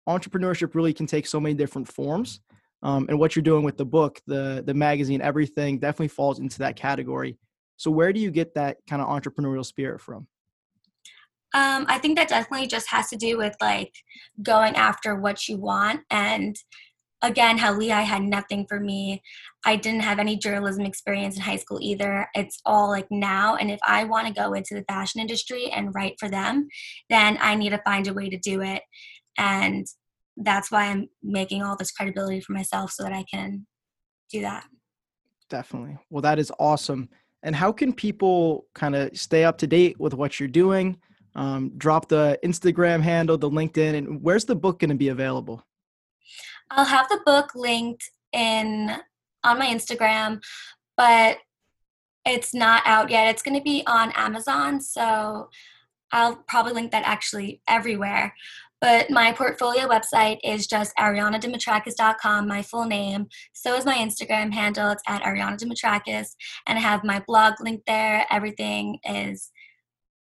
entrepreneurship 0.07 0.75
really 0.75 0.93
can 0.93 1.05
take 1.05 1.27
so 1.27 1.39
many 1.39 1.55
different 1.55 1.87
forms. 1.87 2.41
Um, 2.83 3.05
and 3.09 3.19
what 3.19 3.35
you're 3.35 3.43
doing 3.43 3.63
with 3.63 3.77
the 3.77 3.85
book, 3.85 4.19
the 4.25 4.63
the 4.65 4.73
magazine, 4.73 5.21
everything 5.21 5.79
definitely 5.79 6.07
falls 6.07 6.39
into 6.39 6.59
that 6.59 6.75
category. 6.75 7.37
So 7.77 7.91
where 7.91 8.11
do 8.11 8.19
you 8.19 8.31
get 8.31 8.53
that 8.55 8.77
kind 8.89 9.01
of 9.01 9.07
entrepreneurial 9.07 9.65
spirit 9.65 10.01
from? 10.01 10.27
Um, 11.53 11.85
I 11.89 11.97
think 11.97 12.17
that 12.17 12.29
definitely 12.29 12.67
just 12.67 12.89
has 12.89 13.09
to 13.09 13.17
do 13.17 13.37
with 13.37 13.55
like 13.59 13.93
going 14.41 14.75
after 14.75 15.15
what 15.15 15.49
you 15.49 15.57
want 15.57 16.01
and 16.09 16.55
again 17.21 17.57
how 17.57 17.73
lehigh 17.73 18.01
had 18.01 18.23
nothing 18.23 18.65
for 18.67 18.79
me. 18.79 19.21
I 19.65 19.75
didn't 19.75 20.01
have 20.01 20.19
any 20.19 20.37
journalism 20.37 20.85
experience 20.85 21.35
in 21.35 21.41
high 21.41 21.57
school 21.57 21.79
either. 21.81 22.27
It's 22.33 22.59
all 22.65 22.89
like 22.89 23.07
now 23.11 23.55
and 23.55 23.69
if 23.69 23.79
i 23.85 24.03
want 24.03 24.27
to 24.27 24.33
go 24.33 24.53
into 24.53 24.73
the 24.73 24.83
fashion 24.87 25.21
industry 25.21 25.69
and 25.71 25.93
write 25.93 26.15
for 26.19 26.29
them 26.29 26.67
then 27.09 27.37
i 27.41 27.55
need 27.55 27.71
to 27.71 27.81
find 27.83 28.07
a 28.07 28.13
way 28.13 28.29
to 28.29 28.37
do 28.37 28.61
it. 28.61 28.81
And 29.37 29.85
that's 30.37 30.71
why 30.71 30.85
i'm 30.85 31.09
making 31.21 31.61
all 31.61 31.75
this 31.77 31.91
credibility 31.91 32.41
for 32.41 32.53
myself 32.53 32.91
so 32.91 33.03
that 33.03 33.13
i 33.13 33.23
can 33.31 33.65
do 34.31 34.41
that. 34.41 34.65
Definitely. 35.49 35.97
Well 36.09 36.21
that 36.21 36.39
is 36.39 36.51
awesome. 36.59 37.09
And 37.43 37.55
how 37.55 37.71
can 37.71 37.93
people 37.93 38.67
kind 38.73 38.95
of 38.95 39.17
stay 39.17 39.43
up 39.43 39.57
to 39.59 39.67
date 39.67 39.99
with 39.99 40.13
what 40.13 40.39
you're 40.39 40.49
doing? 40.49 40.97
Um, 41.33 41.71
drop 41.77 42.09
the 42.09 42.37
instagram 42.43 43.01
handle 43.01 43.37
the 43.37 43.49
linkedin 43.49 43.95
and 43.97 44.21
where's 44.21 44.43
the 44.43 44.55
book 44.55 44.79
going 44.79 44.89
to 44.89 44.97
be 44.97 45.07
available 45.07 45.63
i'll 46.71 46.85
have 46.85 47.07
the 47.09 47.19
book 47.25 47.51
linked 47.55 48.09
in 48.33 48.91
on 49.43 49.59
my 49.59 49.65
instagram 49.65 50.41
but 50.97 51.37
it's 52.25 52.53
not 52.53 52.83
out 52.85 53.09
yet 53.09 53.27
it's 53.27 53.41
going 53.41 53.57
to 53.57 53.63
be 53.63 53.83
on 53.87 54.11
amazon 54.11 54.79
so 54.79 55.49
i'll 56.11 56.35
probably 56.47 56.73
link 56.73 56.91
that 56.91 57.03
actually 57.05 57.61
everywhere 57.67 58.33
but 58.81 59.11
my 59.11 59.31
portfolio 59.31 59.87
website 59.87 60.39
is 60.43 60.65
just 60.65 60.95
arianadimitrakis.com, 60.97 62.47
my 62.47 62.63
full 62.63 62.85
name. 62.85 63.27
So 63.53 63.75
is 63.75 63.85
my 63.85 63.95
Instagram 63.95 64.51
handle. 64.51 64.89
It's 64.89 65.03
at 65.07 65.21
arianadimitrakis. 65.21 66.29
And 66.65 66.79
I 66.79 66.81
have 66.81 67.03
my 67.03 67.23
blog 67.27 67.61
linked 67.61 67.85
there. 67.85 68.25
Everything 68.31 68.97
is 69.05 69.51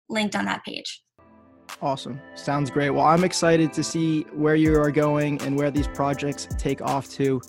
linked 0.10 0.36
on 0.36 0.44
that 0.46 0.66
page. 0.66 1.03
Awesome. 1.82 2.22
Sounds 2.36 2.72
great. 2.72 2.92
Well, 2.92 3.06
I'm 3.06 3.24
excited 3.24 3.74
to 3.74 3.84
see 3.84 4.22
where 4.34 4.56
you 4.56 4.80
are 4.80 4.92
going 4.92 5.42
and 5.42 5.58
where 5.58 5.70
these 5.70 5.88
projects 5.90 6.48
take 6.58 6.82
off 6.82 7.10
to. 7.12 7.42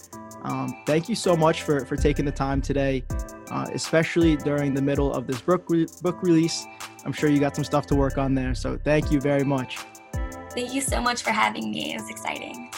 Um, 0.42 0.82
thank 0.86 1.08
you 1.08 1.14
so 1.14 1.36
much 1.36 1.62
for, 1.62 1.84
for 1.84 1.96
taking 1.96 2.24
the 2.24 2.32
time 2.32 2.60
today, 2.60 3.04
uh, 3.50 3.66
especially 3.72 4.36
during 4.36 4.74
the 4.74 4.82
middle 4.82 5.12
of 5.12 5.26
this 5.26 5.40
book, 5.40 5.64
re- 5.68 5.86
book 6.02 6.22
release. 6.22 6.66
I'm 7.04 7.12
sure 7.12 7.30
you 7.30 7.38
got 7.38 7.54
some 7.54 7.64
stuff 7.64 7.86
to 7.86 7.94
work 7.94 8.18
on 8.18 8.34
there. 8.34 8.54
So 8.54 8.78
thank 8.82 9.10
you 9.10 9.20
very 9.20 9.44
much. 9.44 9.78
Thank 10.50 10.74
you 10.74 10.80
so 10.80 11.00
much 11.00 11.22
for 11.22 11.30
having 11.30 11.70
me. 11.70 11.94
It 11.94 12.00
was 12.00 12.10
exciting. 12.10 12.70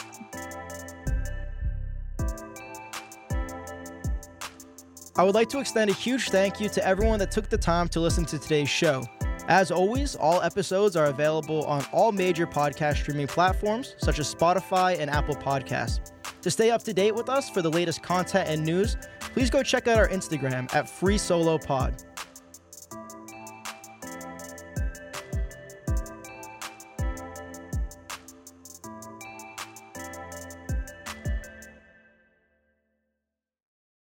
I 5.15 5.23
would 5.23 5.33
like 5.33 5.49
to 5.49 5.59
extend 5.59 5.89
a 5.89 5.93
huge 5.93 6.29
thank 6.29 6.59
you 6.59 6.69
to 6.69 6.85
everyone 6.85 7.17
that 7.19 7.31
took 7.31 7.49
the 7.49 7.57
time 7.57 7.87
to 7.89 7.99
listen 7.99 8.23
to 8.25 8.37
today's 8.37 8.69
show. 8.69 9.03
As 9.47 9.71
always, 9.71 10.15
all 10.15 10.41
episodes 10.41 10.97
are 10.97 11.05
available 11.05 11.63
on 11.65 11.85
all 11.93 12.11
major 12.11 12.45
podcast 12.45 12.97
streaming 12.97 13.27
platforms 13.27 13.95
such 13.97 14.19
as 14.19 14.33
Spotify 14.33 14.99
and 14.99 15.09
Apple 15.09 15.35
Podcasts. 15.35 16.11
To 16.41 16.51
stay 16.51 16.69
up 16.69 16.83
to 16.83 16.93
date 16.93 17.15
with 17.15 17.29
us 17.29 17.49
for 17.49 17.61
the 17.61 17.69
latest 17.69 18.03
content 18.03 18.49
and 18.49 18.63
news, 18.63 18.97
please 19.19 19.49
go 19.49 19.63
check 19.63 19.87
out 19.87 19.97
our 19.97 20.09
Instagram 20.09 20.73
at 20.75 20.89
Free 20.89 21.17
Solo 21.17 21.57
Pod. 21.57 22.03